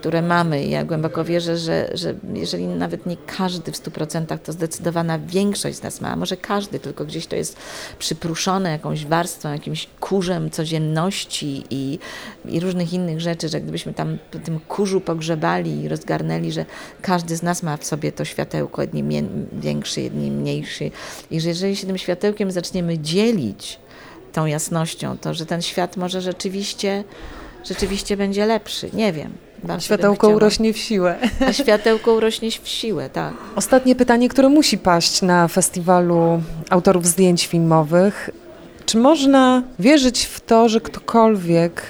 które 0.00 0.22
mamy. 0.22 0.66
Ja 0.66 0.84
głęboko 0.84 1.24
wierzę, 1.24 1.56
że, 1.56 1.90
że 1.94 2.14
jeżeli 2.34 2.66
nawet 2.66 3.06
nie 3.06 3.16
każdy 3.16 3.72
w 3.72 3.76
100%, 3.76 4.38
to 4.38 4.52
zdecydowana 4.52 5.18
większość 5.18 5.76
z 5.76 5.82
nas 5.82 6.00
ma, 6.00 6.10
a 6.12 6.16
może 6.16 6.36
każdy, 6.36 6.78
tylko 6.78 7.04
gdzieś 7.04 7.26
to 7.26 7.36
jest 7.36 7.56
przypruszone 7.98 8.70
jakąś 8.70 9.06
warstwą, 9.06 9.52
jakimś 9.52 9.88
kurzem 10.00 10.50
codzienności 10.50 11.64
i, 11.70 11.98
i 12.44 12.60
różnych 12.60 12.92
innych 12.92 13.20
rzeczy, 13.20 13.48
że 13.48 13.60
gdybyśmy 13.60 13.94
tam 13.94 14.18
po 14.30 14.38
tym 14.38 14.60
kurzu 14.60 15.00
pogrzebali 15.00 15.82
i 15.82 15.88
rozgarnęli, 15.88 16.52
że 16.52 16.64
każdy 17.02 17.36
z 17.36 17.42
nas 17.42 17.62
ma 17.62 17.76
w 17.76 17.84
sobie 17.84 18.12
to 18.12 18.24
światełko, 18.24 18.82
jedni 18.82 19.28
większy, 19.52 20.00
jedni 20.00 20.30
mniejszy 20.30 20.90
i 21.30 21.40
że 21.40 21.48
jeżeli 21.48 21.76
się 21.76 21.86
tym 21.86 21.98
światełkiem 21.98 22.50
zaczniemy 22.50 22.98
dzielić, 22.98 23.78
tą 24.32 24.46
jasnością, 24.46 25.18
to 25.18 25.34
że 25.34 25.46
ten 25.46 25.62
świat 25.62 25.96
może 25.96 26.20
rzeczywiście, 26.20 27.04
rzeczywiście 27.64 28.16
będzie 28.16 28.46
lepszy. 28.46 28.90
Nie 28.92 29.12
wiem. 29.12 29.47
Bardzo 29.62 29.84
światełko 29.84 30.28
urośnie 30.28 30.72
w 30.72 30.78
siłę. 30.78 31.16
A 31.48 31.52
światełko 31.52 32.12
urośnie 32.12 32.50
w 32.50 32.68
siłę, 32.68 33.10
tak. 33.10 33.34
Ostatnie 33.56 33.94
pytanie, 33.94 34.28
które 34.28 34.48
musi 34.48 34.78
paść 34.78 35.22
na 35.22 35.48
festiwalu 35.48 36.42
autorów 36.70 37.06
zdjęć 37.06 37.46
filmowych. 37.46 38.30
Czy 38.86 38.98
można 38.98 39.62
wierzyć 39.78 40.24
w 40.24 40.40
to, 40.40 40.68
że 40.68 40.80
ktokolwiek 40.80 41.82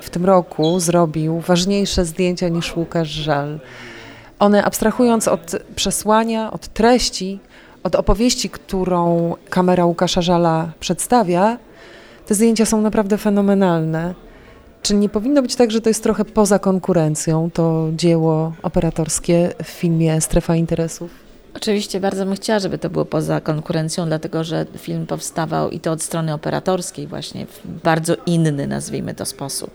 w 0.00 0.10
tym 0.10 0.24
roku 0.24 0.80
zrobił 0.80 1.40
ważniejsze 1.40 2.04
zdjęcia 2.04 2.48
niż 2.48 2.76
Łukasz 2.76 3.08
Żal? 3.08 3.58
One, 4.38 4.64
abstrahując 4.64 5.28
od 5.28 5.56
przesłania, 5.76 6.52
od 6.52 6.68
treści, 6.68 7.40
od 7.82 7.94
opowieści, 7.94 8.50
którą 8.50 9.34
kamera 9.50 9.84
Łukasza 9.84 10.22
Żala 10.22 10.72
przedstawia, 10.80 11.58
te 12.26 12.34
zdjęcia 12.34 12.66
są 12.66 12.80
naprawdę 12.82 13.18
fenomenalne. 13.18 14.14
Czy 14.86 14.94
nie 14.94 15.08
powinno 15.08 15.42
być 15.42 15.56
tak, 15.56 15.70
że 15.70 15.80
to 15.80 15.90
jest 15.90 16.02
trochę 16.02 16.24
poza 16.24 16.58
konkurencją, 16.58 17.50
to 17.50 17.88
dzieło 17.96 18.52
operatorskie 18.62 19.52
w 19.64 19.66
filmie 19.66 20.20
Strefa 20.20 20.56
Interesów? 20.56 21.10
Oczywiście 21.54 22.00
bardzo 22.00 22.24
bym 22.24 22.34
chciała, 22.34 22.58
żeby 22.58 22.78
to 22.78 22.90
było 22.90 23.04
poza 23.04 23.40
konkurencją, 23.40 24.06
dlatego 24.06 24.44
że 24.44 24.66
film 24.78 25.06
powstawał 25.06 25.70
i 25.70 25.80
to 25.80 25.92
od 25.92 26.02
strony 26.02 26.34
operatorskiej 26.34 27.06
właśnie 27.06 27.46
w 27.46 27.66
bardzo 27.82 28.16
inny, 28.26 28.66
nazwijmy 28.66 29.14
to, 29.14 29.24
sposób. 29.24 29.70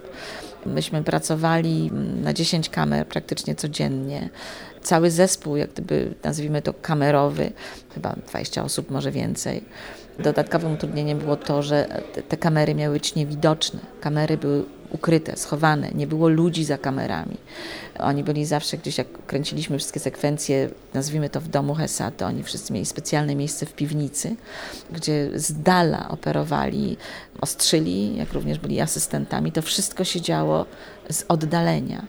Myśmy 0.66 1.04
pracowali 1.04 1.92
na 2.24 2.34
10 2.34 2.70
kamer 2.70 3.08
praktycznie 3.08 3.56
codziennie. 3.56 4.30
Cały 4.82 5.12
zespół, 5.12 5.56
jak 5.56 5.72
gdyby 5.72 6.14
nazwijmy 6.24 6.62
to 6.62 6.74
kamerowy, 6.74 7.52
chyba 7.94 8.16
20 8.28 8.64
osób, 8.64 8.92
może 8.92 9.12
więcej. 9.12 9.64
Dodatkowym 10.20 10.74
utrudnieniem 10.74 11.18
było 11.18 11.36
to, 11.36 11.62
że 11.62 12.02
te 12.30 12.38
kamery 12.38 12.76
miały 12.76 12.94
być 12.94 13.16
niewidoczne. 13.16 13.80
Kamery 14.02 14.38
były 14.38 14.64
ukryte, 14.92 15.38
schowane, 15.38 15.92
nie 15.92 16.08
było 16.08 16.30
ludzi 16.30 16.66
za 16.66 16.78
kamerami. 16.78 17.38
Oni 18.00 18.24
byli 18.24 18.46
zawsze 18.46 18.78
gdzieś, 18.78 18.98
jak 18.98 19.26
kręciliśmy 19.26 19.78
wszystkie 19.78 20.00
sekwencje, 20.00 20.70
nazwijmy 20.94 21.30
to 21.30 21.42
w 21.42 21.48
domu 21.48 21.74
Hesa, 21.74 22.12
to 22.12 22.26
oni 22.26 22.44
wszyscy 22.44 22.74
mieli 22.74 22.86
specjalne 22.86 23.36
miejsce 23.36 23.66
w 23.66 23.74
piwnicy, 23.74 24.36
gdzie 24.92 25.30
z 25.36 25.62
dala 25.62 26.10
operowali, 26.10 26.98
ostrzyli, 27.42 28.18
jak 28.18 28.34
również 28.34 28.60
byli 28.60 28.82
asystentami. 28.82 29.52
To 29.52 29.62
wszystko 29.62 30.04
się 30.04 30.22
działo 30.22 30.66
z 31.10 31.26
oddalenia. 31.28 32.06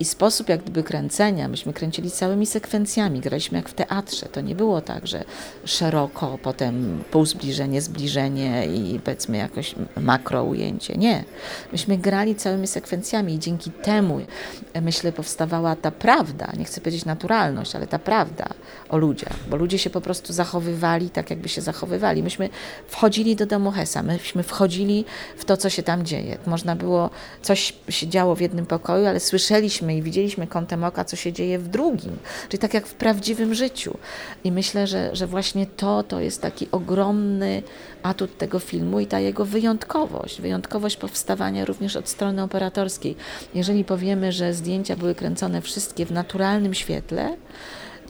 I 0.00 0.04
sposób 0.04 0.48
jak 0.48 0.62
gdyby 0.62 0.82
kręcenia, 0.82 1.48
myśmy 1.48 1.72
kręcili 1.72 2.10
całymi 2.10 2.46
sekwencjami, 2.46 3.20
graliśmy 3.20 3.58
jak 3.58 3.68
w 3.68 3.74
teatrze. 3.74 4.26
To 4.26 4.40
nie 4.40 4.54
było 4.54 4.80
tak, 4.80 5.06
że 5.06 5.24
szeroko, 5.64 6.38
potem 6.42 7.04
pół 7.10 7.26
zbliżenie, 7.26 7.80
i 8.66 9.00
powiedzmy 9.04 9.36
jakoś 9.36 9.74
makro 9.96 10.44
ujęcie. 10.44 10.96
Nie. 10.96 11.24
Myśmy 11.72 11.98
grali 11.98 12.34
całymi 12.34 12.66
sekwencjami 12.66 13.34
i 13.34 13.38
dzięki 13.38 13.70
temu, 13.70 14.20
myślę, 14.82 15.12
powstawała 15.12 15.76
ta 15.76 15.90
prawda, 15.90 16.52
nie 16.58 16.64
chcę 16.64 16.80
powiedzieć 16.80 17.04
naturalność, 17.04 17.76
ale 17.76 17.86
ta 17.86 17.98
prawda 17.98 18.48
o 18.88 18.96
ludziach, 18.96 19.36
bo 19.50 19.56
ludzie 19.56 19.78
się 19.78 19.90
po 19.90 20.00
prostu 20.00 20.32
zachowywali 20.32 21.10
tak, 21.10 21.30
jakby 21.30 21.48
się 21.48 21.60
zachowywali. 21.60 22.22
Myśmy 22.22 22.48
wchodzili 22.88 23.36
do 23.36 23.46
domu 23.46 23.70
Hesa, 23.70 24.02
myśmy 24.02 24.42
wchodzili 24.42 25.04
w 25.36 25.44
to, 25.44 25.56
co 25.56 25.70
się 25.70 25.82
tam 25.82 26.04
dzieje. 26.04 26.38
Można 26.46 26.76
było, 26.76 27.10
coś 27.42 27.74
się 27.88 28.08
działo 28.08 28.34
w 28.34 28.40
jednym 28.40 28.66
pokoju, 28.66 29.06
ale 29.06 29.20
słyszeliśmy 29.20 29.85
i 29.94 30.02
widzieliśmy 30.02 30.46
kątem 30.46 30.84
oka, 30.84 31.04
co 31.04 31.16
się 31.16 31.32
dzieje 31.32 31.58
w 31.58 31.68
drugim, 31.68 32.16
czyli 32.48 32.58
tak 32.58 32.74
jak 32.74 32.86
w 32.86 32.94
prawdziwym 32.94 33.54
życiu. 33.54 33.98
I 34.44 34.52
myślę, 34.52 34.86
że, 34.86 35.16
że 35.16 35.26
właśnie 35.26 35.66
to, 35.66 36.02
to 36.02 36.20
jest 36.20 36.42
taki 36.42 36.68
ogromny 36.72 37.62
atut 38.02 38.38
tego 38.38 38.58
filmu 38.58 39.00
i 39.00 39.06
ta 39.06 39.20
jego 39.20 39.44
wyjątkowość, 39.44 40.40
wyjątkowość 40.40 40.96
powstawania 40.96 41.64
również 41.64 41.96
od 41.96 42.08
strony 42.08 42.42
operatorskiej. 42.42 43.16
Jeżeli 43.54 43.84
powiemy, 43.84 44.32
że 44.32 44.54
zdjęcia 44.54 44.96
były 44.96 45.14
kręcone 45.14 45.62
wszystkie 45.62 46.06
w 46.06 46.12
naturalnym 46.12 46.74
świetle, 46.74 47.36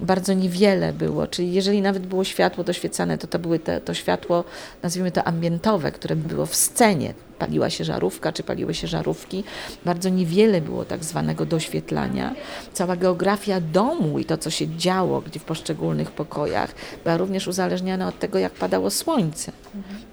bardzo 0.01 0.33
niewiele 0.33 0.93
było, 0.93 1.27
czyli 1.27 1.53
jeżeli 1.53 1.83
nawet 1.83 2.07
było 2.07 2.25
światło 2.25 2.65
doświecane, 2.65 3.19
to 3.19 3.27
to 3.27 3.39
były 3.39 3.59
te, 3.59 3.81
to 3.81 3.95
światło, 3.95 4.45
nazwijmy 4.83 5.11
to 5.11 5.25
ambientowe, 5.25 5.93
które 5.93 6.17
było 6.17 6.47
w 6.47 6.55
scenie. 6.55 7.15
Paliła 7.39 7.71
się 7.71 7.85
żarówka, 7.85 8.33
czy 8.33 8.43
paliły 8.43 8.75
się 8.75 8.87
żarówki. 8.87 9.45
Bardzo 9.85 10.09
niewiele 10.09 10.61
było 10.61 10.85
tak 10.85 11.05
zwanego 11.05 11.47
doświetlania. 11.47 12.35
Cała 12.73 12.97
geografia 12.97 13.61
domu 13.61 14.19
i 14.19 14.25
to, 14.25 14.39
co 14.39 14.51
się 14.51 14.77
działo 14.77 15.21
gdzie 15.21 15.41
w 15.41 15.45
poszczególnych 15.45 16.11
pokojach, 16.11 16.75
była 17.05 17.17
również 17.17 17.49
uzależniona 17.49 18.09
od 18.09 18.19
tego, 18.19 18.39
jak 18.39 18.53
padało 18.53 18.91
słońce, 18.91 19.53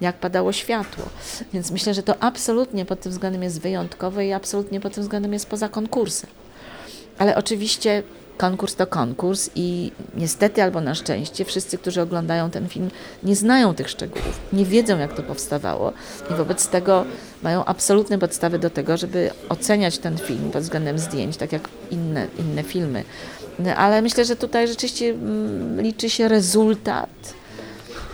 jak 0.00 0.16
padało 0.16 0.52
światło. 0.52 1.04
Więc 1.52 1.70
myślę, 1.70 1.94
że 1.94 2.02
to 2.02 2.22
absolutnie 2.22 2.84
pod 2.84 3.00
tym 3.00 3.12
względem 3.12 3.42
jest 3.42 3.60
wyjątkowe 3.60 4.26
i 4.26 4.32
absolutnie 4.32 4.80
pod 4.80 4.94
tym 4.94 5.02
względem 5.02 5.32
jest 5.32 5.48
poza 5.48 5.68
konkursem. 5.68 6.30
Ale 7.18 7.36
oczywiście 7.36 8.02
konkurs 8.36 8.74
to 8.74 8.86
konkurs 8.86 9.50
i 9.54 9.92
niestety 10.16 10.62
albo 10.62 10.80
na 10.80 10.94
szczęście 10.94 11.44
wszyscy, 11.44 11.78
którzy 11.78 12.02
oglądają 12.02 12.50
ten 12.50 12.68
film, 12.68 12.90
nie 13.22 13.36
znają 13.36 13.74
tych 13.74 13.90
szczegółów, 13.90 14.40
nie 14.52 14.64
wiedzą 14.64 14.98
jak 14.98 15.12
to 15.16 15.22
powstawało 15.22 15.92
i 16.30 16.34
wobec 16.34 16.68
tego 16.68 17.04
mają 17.42 17.64
absolutne 17.64 18.18
podstawy 18.18 18.58
do 18.58 18.70
tego, 18.70 18.96
żeby 18.96 19.30
oceniać 19.48 19.98
ten 19.98 20.18
film 20.18 20.50
pod 20.50 20.62
względem 20.62 20.98
zdjęć, 20.98 21.36
tak 21.36 21.52
jak 21.52 21.68
inne, 21.90 22.26
inne 22.38 22.62
filmy. 22.62 23.04
No, 23.58 23.74
ale 23.74 24.02
myślę, 24.02 24.24
że 24.24 24.36
tutaj 24.36 24.68
rzeczywiście 24.68 25.10
mm, 25.10 25.80
liczy 25.80 26.10
się 26.10 26.28
rezultat. 26.28 27.34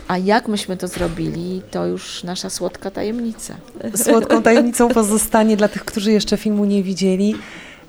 A 0.07 0.17
jak 0.17 0.47
myśmy 0.47 0.77
to 0.77 0.87
zrobili, 0.87 1.61
to 1.71 1.85
już 1.85 2.23
nasza 2.23 2.49
słodka 2.49 2.91
tajemnica. 2.91 3.55
Słodką 3.95 4.43
tajemnicą 4.43 4.89
pozostanie 4.89 5.57
dla 5.57 5.67
tych, 5.67 5.85
którzy 5.85 6.11
jeszcze 6.11 6.37
filmu 6.37 6.65
nie 6.65 6.83
widzieli 6.83 7.35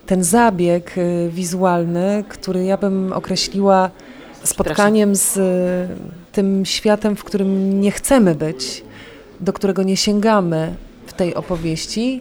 ten 0.07 0.25
zabieg 0.25 0.99
y, 0.99 1.31
wizualny, 1.33 2.25
który 2.29 2.65
ja 2.65 2.77
bym 2.77 3.12
określiła 3.12 3.91
spotkaniem 4.45 5.17
z 5.17 5.37
y, 5.37 5.43
tym 6.33 6.67
światem, 6.67 7.17
w 7.17 7.25
którym 7.25 7.81
nie 7.81 7.91
chcemy 7.91 8.35
być, 8.35 8.85
do 9.41 9.53
którego 9.53 9.83
nie 9.83 9.97
sięgamy 9.97 10.75
w 11.07 11.12
tej 11.12 11.35
opowieści, 11.35 12.21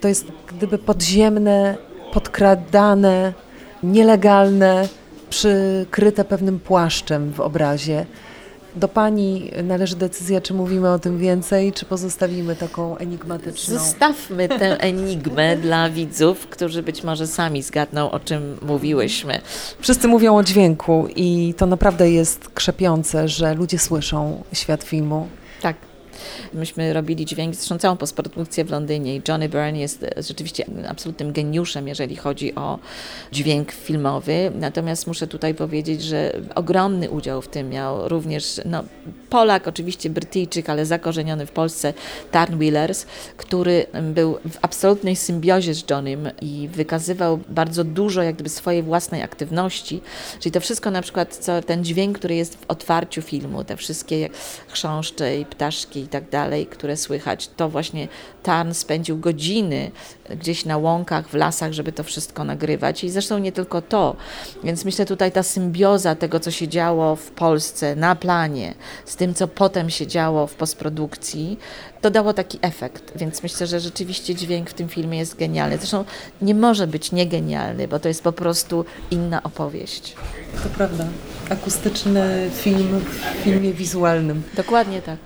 to 0.00 0.08
jest 0.08 0.26
gdyby 0.46 0.78
podziemne, 0.78 1.76
podkradane, 2.12 3.32
nielegalne, 3.82 4.88
przykryte 5.30 6.24
pewnym 6.24 6.60
płaszczem 6.60 7.32
w 7.32 7.40
obrazie. 7.40 8.06
Do 8.76 8.88
Pani 8.88 9.50
należy 9.64 9.96
decyzja, 9.96 10.40
czy 10.40 10.54
mówimy 10.54 10.90
o 10.90 10.98
tym 10.98 11.18
więcej, 11.18 11.72
czy 11.72 11.84
pozostawimy 11.84 12.56
taką 12.56 12.96
enigmatyczną. 12.96 13.78
Zostawmy 13.78 14.48
tę 14.48 14.80
enigmę 14.90 15.56
dla 15.56 15.90
widzów, 15.90 16.46
którzy 16.46 16.82
być 16.82 17.02
może 17.02 17.26
sami 17.26 17.62
zgadną, 17.62 18.10
o 18.10 18.20
czym 18.20 18.56
mówiłyśmy. 18.62 19.40
Wszyscy 19.80 20.08
mówią 20.08 20.36
o 20.36 20.42
dźwięku 20.42 21.08
i 21.16 21.54
to 21.56 21.66
naprawdę 21.66 22.10
jest 22.10 22.48
krzepiące, 22.48 23.28
że 23.28 23.54
ludzie 23.54 23.78
słyszą 23.78 24.42
świat 24.52 24.82
filmu. 24.82 25.28
Myśmy 26.52 26.92
robili 26.92 27.26
dźwięk, 27.26 27.54
zresztą 27.54 27.78
całą 27.78 27.96
postprodukcję 27.96 28.64
w 28.64 28.70
Londynie 28.70 29.16
i 29.16 29.22
Johnny 29.28 29.48
Byrne 29.48 29.78
jest 29.78 30.06
rzeczywiście 30.16 30.64
absolutnym 30.88 31.32
geniuszem, 31.32 31.88
jeżeli 31.88 32.16
chodzi 32.16 32.54
o 32.54 32.78
dźwięk 33.32 33.72
filmowy. 33.72 34.52
Natomiast 34.54 35.06
muszę 35.06 35.26
tutaj 35.26 35.54
powiedzieć, 35.54 36.02
że 36.02 36.32
ogromny 36.54 37.10
udział 37.10 37.42
w 37.42 37.48
tym 37.48 37.70
miał 37.70 38.08
również 38.08 38.60
no, 38.64 38.84
Polak, 39.30 39.68
oczywiście 39.68 40.10
Brytyjczyk, 40.10 40.70
ale 40.70 40.86
zakorzeniony 40.86 41.46
w 41.46 41.50
Polsce, 41.50 41.94
Tarn 42.30 42.58
Willers, 42.58 43.06
który 43.36 43.86
był 44.02 44.34
w 44.34 44.58
absolutnej 44.62 45.16
symbiozie 45.16 45.74
z 45.74 45.90
Johnem 45.90 46.30
i 46.40 46.68
wykazywał 46.72 47.40
bardzo 47.48 47.84
dużo 47.84 48.22
jak 48.22 48.34
gdyby 48.34 48.50
swojej 48.50 48.82
własnej 48.82 49.22
aktywności. 49.22 50.00
Czyli 50.40 50.52
to 50.52 50.60
wszystko 50.60 50.90
na 50.90 51.02
przykład, 51.02 51.36
co, 51.36 51.62
ten 51.62 51.84
dźwięk, 51.84 52.18
który 52.18 52.34
jest 52.34 52.54
w 52.54 52.64
otwarciu 52.68 53.22
filmu, 53.22 53.64
te 53.64 53.76
wszystkie 53.76 54.28
chrząszcze 54.68 55.40
i 55.40 55.44
ptaszki 55.44 56.05
i 56.06 56.08
tak 56.08 56.30
dalej, 56.30 56.66
które 56.66 56.96
słychać, 56.96 57.48
to 57.56 57.68
właśnie 57.68 58.08
Tarn 58.42 58.72
spędził 58.72 59.18
godziny 59.18 59.90
gdzieś 60.30 60.64
na 60.64 60.76
łąkach, 60.76 61.28
w 61.28 61.34
lasach, 61.34 61.72
żeby 61.72 61.92
to 61.92 62.04
wszystko 62.04 62.44
nagrywać. 62.44 63.04
I 63.04 63.10
zresztą 63.10 63.38
nie 63.38 63.52
tylko 63.52 63.82
to. 63.82 64.16
Więc 64.64 64.84
myślę 64.84 65.06
tutaj 65.06 65.32
ta 65.32 65.42
symbioza 65.42 66.14
tego, 66.14 66.40
co 66.40 66.50
się 66.50 66.68
działo 66.68 67.16
w 67.16 67.30
Polsce 67.30 67.96
na 67.96 68.14
planie, 68.14 68.74
z 69.04 69.16
tym, 69.16 69.34
co 69.34 69.48
potem 69.48 69.90
się 69.90 70.06
działo 70.06 70.46
w 70.46 70.54
postprodukcji, 70.54 71.58
to 72.00 72.10
dało 72.10 72.32
taki 72.32 72.58
efekt. 72.62 73.18
Więc 73.18 73.42
myślę, 73.42 73.66
że 73.66 73.80
rzeczywiście 73.80 74.34
dźwięk 74.34 74.70
w 74.70 74.74
tym 74.74 74.88
filmie 74.88 75.18
jest 75.18 75.36
genialny. 75.36 75.78
Zresztą 75.78 76.04
nie 76.42 76.54
może 76.54 76.86
być 76.86 77.12
niegenialny, 77.12 77.88
bo 77.88 77.98
to 77.98 78.08
jest 78.08 78.22
po 78.22 78.32
prostu 78.32 78.84
inna 79.10 79.42
opowieść. 79.42 80.14
To 80.62 80.68
prawda. 80.68 81.04
Akustyczny 81.50 82.50
film 82.54 83.00
w 83.00 83.44
filmie 83.44 83.72
wizualnym. 83.72 84.42
Dokładnie 84.54 85.02
tak. 85.02 85.18